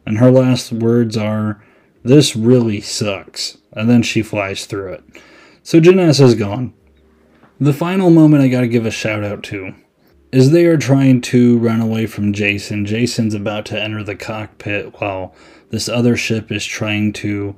And 0.07 0.19
her 0.19 0.31
last 0.31 0.73
words 0.73 1.17
are, 1.17 1.63
This 2.03 2.37
really 2.37 2.81
sucks. 2.81 3.59
And 3.73 3.89
then 3.89 4.03
she 4.03 4.23
flies 4.23 4.67
through 4.67 4.95
it. 4.95 5.05
So 5.63 5.81
Janessa 5.81 6.23
is 6.23 6.35
gone. 6.35 6.73
The 7.61 7.73
final 7.73 8.11
moment 8.11 8.43
I 8.43 8.49
gotta 8.49 8.69
give 8.69 8.87
a 8.87 8.91
shout 8.91 9.23
out 9.23 9.43
to 9.45 9.75
is 10.33 10.51
they 10.51 10.65
are 10.65 10.79
trying 10.79 11.21
to 11.21 11.59
run 11.59 11.81
away 11.81 12.07
from 12.07 12.33
Jason, 12.33 12.87
Jason's 12.87 13.35
about 13.35 13.67
to 13.67 13.81
enter 13.81 14.03
the 14.03 14.15
cockpit 14.15 15.01
while 15.01 15.35
this 15.71 15.89
other 15.89 16.17
ship 16.17 16.53
is 16.53 16.65
trying 16.65 17.13
to 17.13 17.57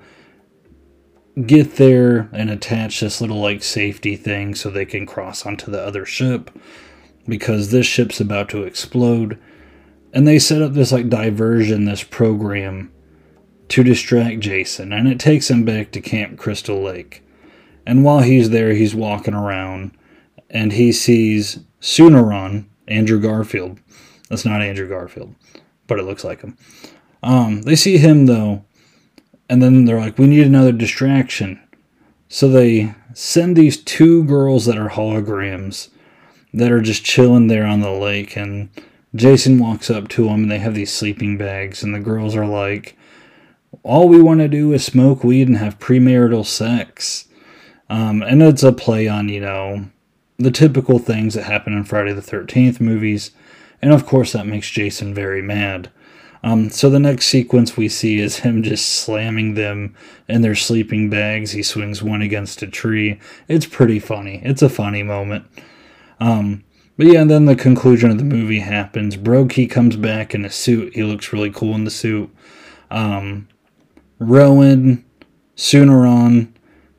get 1.46 1.76
there 1.76 2.28
and 2.32 2.50
attach 2.50 3.00
this 3.00 3.20
little 3.20 3.40
like 3.40 3.62
safety 3.62 4.16
thing 4.16 4.54
so 4.54 4.70
they 4.70 4.84
can 4.84 5.06
cross 5.06 5.46
onto 5.46 5.70
the 5.70 5.80
other 5.80 6.04
ship 6.04 6.50
because 7.26 7.70
this 7.70 7.86
ship's 7.86 8.20
about 8.20 8.48
to 8.50 8.64
explode. 8.64 9.38
And 10.12 10.26
they 10.26 10.38
set 10.38 10.62
up 10.62 10.72
this 10.72 10.92
like 10.92 11.08
diversion, 11.08 11.84
this 11.84 12.02
program 12.02 12.92
to 13.68 13.82
distract 13.82 14.40
Jason, 14.40 14.92
and 14.92 15.08
it 15.08 15.18
takes 15.18 15.50
him 15.50 15.64
back 15.64 15.92
to 15.92 16.00
Camp 16.00 16.38
Crystal 16.38 16.82
Lake. 16.82 17.24
And 17.86 18.04
while 18.04 18.20
he's 18.20 18.50
there, 18.50 18.74
he's 18.74 18.94
walking 18.94 19.34
around 19.34 19.92
and 20.50 20.74
he 20.74 20.92
sees 20.92 21.60
Tsunaron, 21.80 22.66
Andrew 22.86 23.20
Garfield. 23.20 23.80
That's 24.28 24.44
not 24.44 24.62
Andrew 24.62 24.88
Garfield, 24.88 25.34
but 25.86 25.98
it 25.98 26.04
looks 26.04 26.24
like 26.24 26.42
him. 26.42 26.56
Um, 27.22 27.62
they 27.62 27.76
see 27.76 27.98
him 27.98 28.26
though, 28.26 28.64
and 29.48 29.62
then 29.62 29.84
they're 29.84 30.00
like, 30.00 30.18
we 30.18 30.26
need 30.26 30.46
another 30.46 30.72
distraction. 30.72 31.60
So 32.28 32.48
they 32.48 32.94
send 33.14 33.56
these 33.56 33.82
two 33.82 34.24
girls 34.24 34.66
that 34.66 34.78
are 34.78 34.90
holograms 34.90 35.88
that 36.54 36.70
are 36.70 36.80
just 36.80 37.04
chilling 37.04 37.46
there 37.46 37.66
on 37.66 37.80
the 37.80 37.90
lake. 37.90 38.36
And 38.36 38.68
Jason 39.14 39.58
walks 39.58 39.90
up 39.90 40.08
to 40.08 40.24
them 40.24 40.42
and 40.42 40.50
they 40.50 40.58
have 40.58 40.74
these 40.74 40.92
sleeping 40.92 41.38
bags. 41.38 41.82
And 41.82 41.94
the 41.94 42.00
girls 42.00 42.36
are 42.36 42.46
like, 42.46 42.96
all 43.82 44.08
we 44.08 44.20
want 44.20 44.40
to 44.40 44.48
do 44.48 44.72
is 44.72 44.84
smoke 44.84 45.24
weed 45.24 45.48
and 45.48 45.56
have 45.56 45.78
premarital 45.78 46.46
sex. 46.46 47.26
Um, 47.88 48.22
and 48.22 48.42
it's 48.42 48.62
a 48.62 48.72
play 48.72 49.08
on, 49.08 49.28
you 49.28 49.40
know, 49.40 49.86
the 50.38 50.50
typical 50.50 50.98
things 50.98 51.34
that 51.34 51.44
happen 51.44 51.72
in 51.72 51.84
Friday 51.84 52.12
the 52.12 52.20
13th 52.20 52.80
movies. 52.80 53.32
And 53.80 53.92
of 53.92 54.06
course, 54.06 54.32
that 54.32 54.46
makes 54.46 54.70
Jason 54.70 55.14
very 55.14 55.42
mad. 55.42 55.90
Um, 56.44 56.70
so 56.70 56.90
the 56.90 56.98
next 56.98 57.26
sequence 57.26 57.76
we 57.76 57.88
see 57.88 58.18
is 58.18 58.38
him 58.38 58.62
just 58.62 58.86
slamming 58.88 59.54
them 59.54 59.94
in 60.28 60.42
their 60.42 60.56
sleeping 60.56 61.08
bags. 61.08 61.52
He 61.52 61.62
swings 61.62 62.02
one 62.02 62.20
against 62.20 62.62
a 62.62 62.66
tree. 62.66 63.20
It's 63.46 63.66
pretty 63.66 64.00
funny. 64.00 64.40
It's 64.44 64.62
a 64.62 64.68
funny 64.68 65.02
moment. 65.02 65.46
Um, 66.22 66.62
but 66.96 67.08
yeah, 67.08 67.24
then 67.24 67.46
the 67.46 67.56
conclusion 67.56 68.08
of 68.12 68.18
the 68.18 68.24
movie 68.24 68.60
happens. 68.60 69.16
Brokey 69.16 69.68
comes 69.68 69.96
back 69.96 70.36
in 70.36 70.44
a 70.44 70.50
suit. 70.50 70.94
He 70.94 71.02
looks 71.02 71.32
really 71.32 71.50
cool 71.50 71.74
in 71.74 71.82
the 71.82 71.90
suit. 71.90 72.30
Um, 72.92 73.48
Rowan, 74.20 75.04
Tsunaron, 75.56 76.52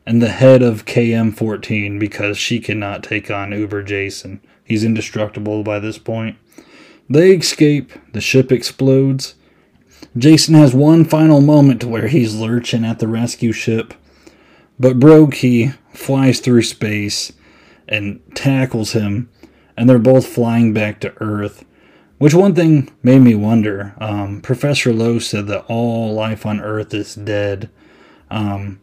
and 0.06 0.22
the 0.22 0.28
head 0.28 0.62
of 0.62 0.84
KM14 0.84 1.98
because 2.02 2.38
she 2.38 2.60
cannot 2.60 3.02
take 3.02 3.32
on 3.32 3.54
Uber 3.54 3.84
Jason. 3.84 4.42
He's 4.62 4.84
indestructible 4.84 5.64
by 5.64 5.80
this 5.80 5.98
point. 5.98 6.36
They 7.10 7.32
escape, 7.32 7.94
the 8.12 8.20
ship 8.20 8.52
explodes. 8.52 9.36
Jason 10.18 10.56
has 10.56 10.74
one 10.74 11.06
final 11.06 11.40
moment 11.40 11.86
where 11.86 12.10
he's 12.10 12.36
lurching 12.36 12.84
at 12.84 13.00
the 13.00 13.08
rescue 13.08 13.54
ship, 13.54 13.94
but 14.78 15.00
Brokey 15.00 15.78
flies 15.94 16.42
through 16.42 16.64
space 16.64 17.32
and 17.88 18.22
tackles 18.36 18.94
him, 18.94 19.30
and 19.76 19.90
they're 19.90 20.00
both 20.00 20.28
flying 20.28 20.74
back 20.74 21.00
to 21.02 21.14
Earth. 21.22 21.66
Which 22.18 22.34
one 22.34 22.56
thing 22.56 22.90
made 23.02 23.20
me 23.20 23.36
wonder. 23.36 23.96
Um, 24.00 24.42
Professor 24.42 24.94
Lowe 24.94 25.20
said 25.20 25.48
that 25.48 25.66
all 25.68 26.14
life 26.14 26.46
on 26.46 26.62
Earth 26.62 26.94
is 26.94 27.16
dead. 27.16 27.70
Um, 28.30 28.80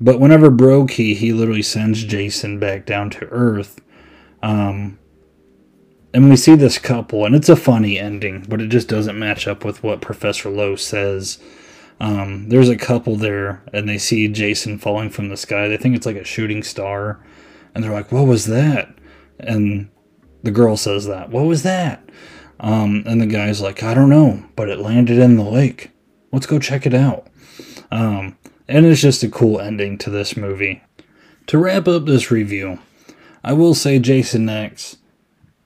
but 0.00 0.20
whenever 0.20 0.50
Brokey, 0.50 1.14
he 1.14 1.32
literally 1.32 1.62
sends 1.62 2.04
Jason 2.04 2.58
back 2.58 2.84
down 2.84 3.10
to 3.10 3.26
Earth. 3.26 3.80
Um, 4.42 4.98
and 6.12 6.30
we 6.30 6.36
see 6.36 6.54
this 6.54 6.78
couple, 6.78 7.24
and 7.24 7.34
it's 7.34 7.48
a 7.48 7.56
funny 7.56 7.98
ending, 7.98 8.46
but 8.48 8.60
it 8.60 8.68
just 8.68 8.88
doesn't 8.88 9.18
match 9.18 9.46
up 9.46 9.64
with 9.64 9.82
what 9.82 10.00
Professor 10.00 10.48
Lowe 10.48 10.76
says. 10.76 11.38
Um, 12.00 12.48
there's 12.48 12.68
a 12.68 12.76
couple 12.76 13.16
there, 13.16 13.62
and 13.72 13.88
they 13.88 13.98
see 13.98 14.28
Jason 14.28 14.78
falling 14.78 15.10
from 15.10 15.28
the 15.28 15.36
sky. 15.36 15.68
They 15.68 15.76
think 15.76 15.94
it's 15.94 16.06
like 16.06 16.16
a 16.16 16.24
shooting 16.24 16.62
star, 16.62 17.22
and 17.76 17.84
they're 17.84 17.92
like, 17.92 18.10
"What 18.10 18.26
was 18.26 18.46
that?" 18.46 18.88
And 19.38 19.88
the 20.42 20.50
girl 20.50 20.76
says 20.76 21.06
that, 21.06 21.30
"What 21.30 21.44
was 21.44 21.62
that?" 21.62 22.02
Um, 22.58 23.04
and 23.06 23.20
the 23.20 23.26
guy's 23.26 23.60
like, 23.60 23.82
"I 23.82 23.92
don't 23.92 24.08
know, 24.08 24.42
but 24.56 24.68
it 24.68 24.80
landed 24.80 25.18
in 25.18 25.36
the 25.36 25.44
lake. 25.44 25.90
Let's 26.32 26.46
go 26.46 26.58
check 26.58 26.86
it 26.86 26.94
out." 26.94 27.26
Um, 27.92 28.36
and 28.66 28.86
it's 28.86 29.00
just 29.00 29.22
a 29.22 29.28
cool 29.28 29.60
ending 29.60 29.98
to 29.98 30.10
this 30.10 30.36
movie. 30.36 30.82
To 31.48 31.58
wrap 31.58 31.86
up 31.86 32.06
this 32.06 32.30
review, 32.30 32.80
I 33.44 33.52
will 33.52 33.74
say 33.74 33.98
Jason 33.98 34.48
X 34.48 34.96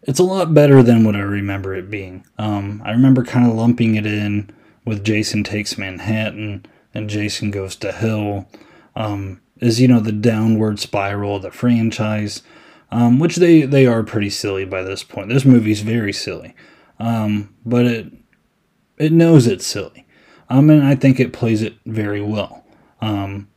it's 0.03 0.19
a 0.19 0.25
lot 0.25 0.55
better 0.55 0.83
than 0.83 1.05
what 1.05 1.17
I 1.17 1.21
remember 1.21 1.75
it 1.75 1.91
being. 1.91 2.25
Um, 2.39 2.83
I 2.85 2.93
remember 2.93 3.23
kind 3.23 3.47
of 3.47 3.55
lumping 3.55 3.97
it 3.97 4.07
in 4.07 4.51
with 4.85 5.05
Jason 5.05 5.45
Takes 5.45 5.77
Manhattan 5.77 6.67
and 6.95 7.11
Jason 7.11 7.51
Goes 7.51 7.77
to 7.77 7.93
Hell, 7.93 8.49
um, 8.97 9.41
is, 9.61 9.81
you 9.81 9.89
know, 9.89 10.01
the 10.01 10.13
downward 10.13 10.79
spiral 10.79 11.37
of 11.37 11.43
the 11.43 11.51
franchise, 11.51 12.43
um, 12.91 13.19
which 13.19 13.37
they, 13.37 13.63
they 13.63 13.87
are 13.87 14.03
pretty 14.03 14.31
silly 14.31 14.65
by 14.65 14.83
this 14.83 15.05
point. 15.05 15.29
This 15.29 15.45
movie's 15.45 15.83
very 15.83 16.13
silly, 16.13 16.55
um, 16.99 17.55
but 17.65 17.87
it, 17.87 18.13
it 18.99 19.13
knows 19.13 19.47
it's 19.47 19.67
silly. 19.67 20.07
Um, 20.49 20.69
and 20.69 20.83
I 20.83 20.97
think 20.97 21.21
it 21.21 21.33
plays 21.33 21.63
it 21.63 21.75
very 21.87 22.21
well. 22.21 22.65
Um, 23.01 23.49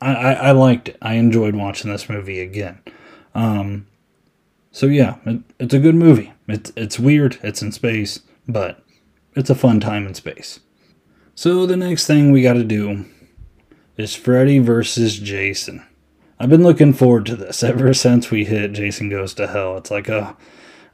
I, 0.00 0.14
I, 0.14 0.32
I 0.32 0.50
liked 0.52 0.88
it. 0.88 0.98
I 1.00 1.14
enjoyed 1.14 1.54
watching 1.54 1.90
this 1.90 2.08
movie 2.08 2.40
again. 2.40 2.80
Um, 3.34 3.86
so 4.72 4.86
yeah, 4.86 5.16
it, 5.24 5.42
it's 5.58 5.74
a 5.74 5.78
good 5.78 5.94
movie. 5.94 6.32
It's 6.48 6.72
it's 6.76 6.98
weird. 6.98 7.38
It's 7.42 7.62
in 7.62 7.72
space, 7.72 8.20
but 8.48 8.84
it's 9.36 9.50
a 9.50 9.54
fun 9.54 9.80
time 9.80 10.06
in 10.06 10.14
space. 10.14 10.60
So 11.34 11.64
the 11.64 11.76
next 11.76 12.06
thing 12.06 12.32
we 12.32 12.42
got 12.42 12.54
to 12.54 12.64
do 12.64 13.06
is 14.00 14.14
Freddy 14.14 14.58
versus 14.58 15.18
Jason. 15.18 15.84
I've 16.38 16.48
been 16.48 16.62
looking 16.62 16.94
forward 16.94 17.26
to 17.26 17.36
this 17.36 17.62
ever 17.62 17.92
since 17.94 18.30
we 18.30 18.46
hit 18.46 18.72
Jason 18.72 19.10
Goes 19.10 19.34
to 19.34 19.46
Hell. 19.46 19.76
It's 19.76 19.90
like, 19.90 20.08
oh, 20.08 20.36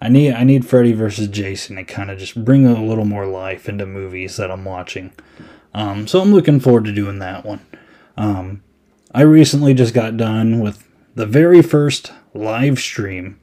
I 0.00 0.08
need 0.08 0.32
I 0.32 0.42
need 0.42 0.66
Freddy 0.66 0.92
versus 0.92 1.28
Jason 1.28 1.76
to 1.76 1.84
kind 1.84 2.10
of 2.10 2.18
just 2.18 2.44
bring 2.44 2.66
a 2.66 2.82
little 2.82 3.04
more 3.04 3.26
life 3.26 3.68
into 3.68 3.86
movies 3.86 4.36
that 4.36 4.50
I'm 4.50 4.64
watching. 4.64 5.12
Um, 5.72 6.06
so 6.08 6.20
I'm 6.20 6.32
looking 6.32 6.58
forward 6.58 6.84
to 6.86 6.92
doing 6.92 7.20
that 7.20 7.46
one. 7.46 7.64
Um, 8.16 8.62
I 9.14 9.22
recently 9.22 9.72
just 9.72 9.94
got 9.94 10.16
done 10.16 10.58
with 10.58 10.86
the 11.14 11.26
very 11.26 11.62
first 11.62 12.12
live 12.34 12.78
stream 12.78 13.38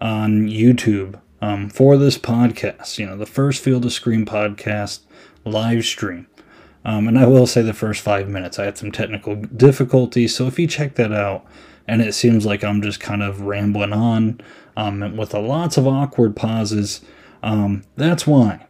on 0.00 0.48
YouTube 0.48 1.20
um, 1.42 1.68
for 1.68 1.96
this 1.96 2.16
podcast. 2.16 2.98
You 2.98 3.06
know, 3.06 3.16
the 3.16 3.26
first 3.26 3.62
Field 3.62 3.84
of 3.84 3.92
Scream 3.92 4.24
podcast 4.24 5.00
live 5.44 5.84
stream. 5.84 6.26
Um, 6.84 7.08
and 7.08 7.18
I 7.18 7.26
will 7.26 7.46
say 7.46 7.62
the 7.62 7.72
first 7.72 8.02
five 8.02 8.28
minutes 8.28 8.58
I 8.58 8.64
had 8.64 8.76
some 8.76 8.92
technical 8.92 9.36
difficulties. 9.36 10.34
So 10.34 10.46
if 10.46 10.58
you 10.58 10.66
check 10.66 10.96
that 10.96 11.12
out 11.12 11.44
and 11.88 12.02
it 12.02 12.14
seems 12.14 12.44
like 12.44 12.62
I'm 12.62 12.82
just 12.82 13.00
kind 13.00 13.22
of 13.22 13.42
rambling 13.42 13.92
on 13.92 14.40
um, 14.76 15.16
with 15.16 15.32
lots 15.34 15.76
of 15.76 15.86
awkward 15.86 16.36
pauses, 16.36 17.00
um, 17.42 17.84
that's 17.96 18.26
why. 18.26 18.66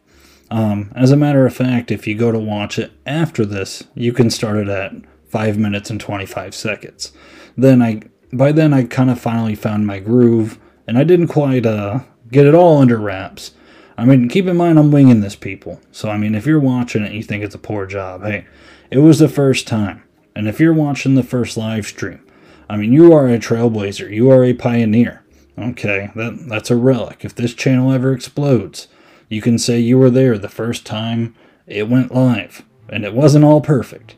Um, 0.50 0.92
as 0.94 1.11
a 1.11 1.16
matter 1.16 1.46
of 1.46 1.55
fact, 1.55 1.90
if 1.90 2.07
you 2.07 2.16
go 2.16 2.31
to 2.31 2.38
watch 2.38 2.79
it 2.79 2.92
after 3.07 3.44
this, 3.44 3.85
you 3.94 4.12
can 4.12 4.31
start 4.31 4.57
it 4.59 4.68
at 4.68 4.92
five 5.29 5.59
minutes 5.59 5.90
and 5.90 6.00
25 6.00 6.55
seconds. 6.55 7.12
Then 7.57 7.83
I, 7.83 8.03
by 8.33 8.53
then 8.53 8.72
I 8.72 8.85
kind 8.85 9.11
of 9.11 9.20
finally 9.20 9.57
found 9.57 9.87
my 9.87 9.98
groove 9.98 10.59
and 10.87 10.98
I 10.98 11.05
didn't 11.05 11.29
quite 11.29 11.66
uh, 11.66 12.00
get 12.31 12.46
it 12.46 12.55
all 12.55 12.79
under 12.79 12.98
wraps. 12.98 13.53
I 13.96 14.04
mean, 14.04 14.28
keep 14.28 14.46
in 14.46 14.57
mind 14.57 14.78
I'm 14.78 14.90
winging 14.90 15.20
this, 15.20 15.37
people. 15.37 15.80
So, 15.92 16.11
I 16.11 16.16
mean, 16.16 16.35
if 16.35 16.46
you're 16.46 16.61
watching 16.61 17.02
it 17.02 17.07
and 17.07 17.14
you 17.14 17.22
think 17.22 17.44
it's 17.44 17.54
a 17.54 17.59
poor 17.59 17.87
job, 17.87 18.22
hey, 18.22 18.46
it 18.90 18.98
was 18.98 19.18
the 19.18 19.28
first 19.28 19.66
time. 19.66 20.02
And 20.35 20.48
if 20.48 20.59
you're 20.59 20.74
watching 20.74 21.14
the 21.14 21.22
first 21.22 21.57
live 21.57 21.87
stream, 21.87 22.20
I 22.68 22.76
mean, 22.76 22.92
you 22.92 23.12
are 23.12 23.28
a 23.28 23.38
trailblazer. 23.38 24.11
You 24.11 24.30
are 24.30 24.42
a 24.44 24.54
pioneer. 24.54 25.22
Okay, 25.57 26.11
that, 26.16 26.48
that's 26.48 26.70
a 26.70 26.76
relic. 26.76 27.24
If 27.24 27.35
this 27.35 27.54
channel 27.54 27.92
ever 27.92 28.12
explodes, 28.12 28.88
you 29.28 29.40
can 29.40 29.59
say 29.59 29.78
you 29.78 29.98
were 29.98 30.11
there 30.11 30.37
the 30.38 30.48
first 30.48 30.85
time 30.85 31.35
it 31.66 31.88
went 31.88 32.12
live. 32.12 32.64
And 32.88 33.04
it 33.04 33.14
wasn't 33.14 33.44
all 33.44 33.61
perfect. 33.61 34.16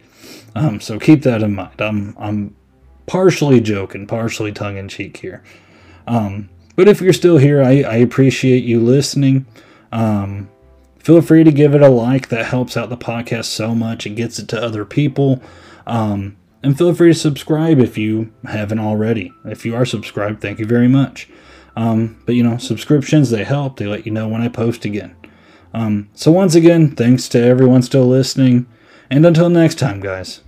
Um, 0.55 0.81
so 0.81 0.99
keep 0.99 1.23
that 1.23 1.43
in 1.43 1.55
mind. 1.55 1.81
I'm, 1.81 2.17
I'm 2.19 2.57
partially 3.07 3.61
joking, 3.61 4.07
partially 4.07 4.53
tongue 4.53 4.79
in 4.79 4.89
cheek 4.89 5.19
here. 5.19 5.45
Um, 6.07 6.49
but 6.77 6.89
if 6.89 7.01
you're 7.01 7.13
still 7.13 7.39
here, 7.39 7.63
I, 7.63 7.83
I 7.83 7.97
appreciate 7.97 8.65
you 8.65 8.81
listening. 8.81 9.47
Um, 9.97 10.51
feel 10.99 11.23
free 11.23 11.43
to 11.43 11.51
give 11.51 11.75
it 11.75 11.81
a 11.81 11.89
like. 11.89 12.29
That 12.29 12.45
helps 12.45 12.77
out 12.77 12.91
the 12.91 12.99
podcast 12.99 13.47
so 13.47 13.75
much. 13.75 14.07
It 14.07 14.11
gets 14.11 14.39
it 14.39 14.47
to 14.49 14.63
other 14.63 14.85
people. 14.85 15.43
Um, 15.87 16.37
and 16.63 16.77
feel 16.77 16.95
free 16.95 17.13
to 17.13 17.19
subscribe 17.19 17.79
if 17.79 17.97
you 17.97 18.33
haven't 18.45 18.79
already. 18.79 19.33
If 19.45 19.65
you 19.65 19.75
are 19.75 19.87
subscribed, 19.87 20.43
thank 20.43 20.59
you 20.59 20.67
very 20.67 20.89
much. 20.89 21.29
Um, 21.77 22.23
but 22.27 22.35
you 22.35 22.43
know, 22.43 22.59
subscriptions, 22.59 23.31
they 23.31 23.45
help. 23.45 23.79
They 23.79 23.87
let 23.87 24.05
you 24.05 24.13
know 24.13 24.29
when 24.29 24.43
I 24.43 24.49
post 24.49 24.85
again. 24.85 25.17
Um, 25.73 26.11
so 26.13 26.31
once 26.31 26.55
again, 26.55 26.95
thanks 26.95 27.29
to 27.31 27.43
everyone 27.43 27.83
still 27.83 28.07
listening. 28.07 28.67
And 29.11 29.25
until 29.25 29.49
next 29.49 29.79
time, 29.79 30.01
guys. 30.01 30.41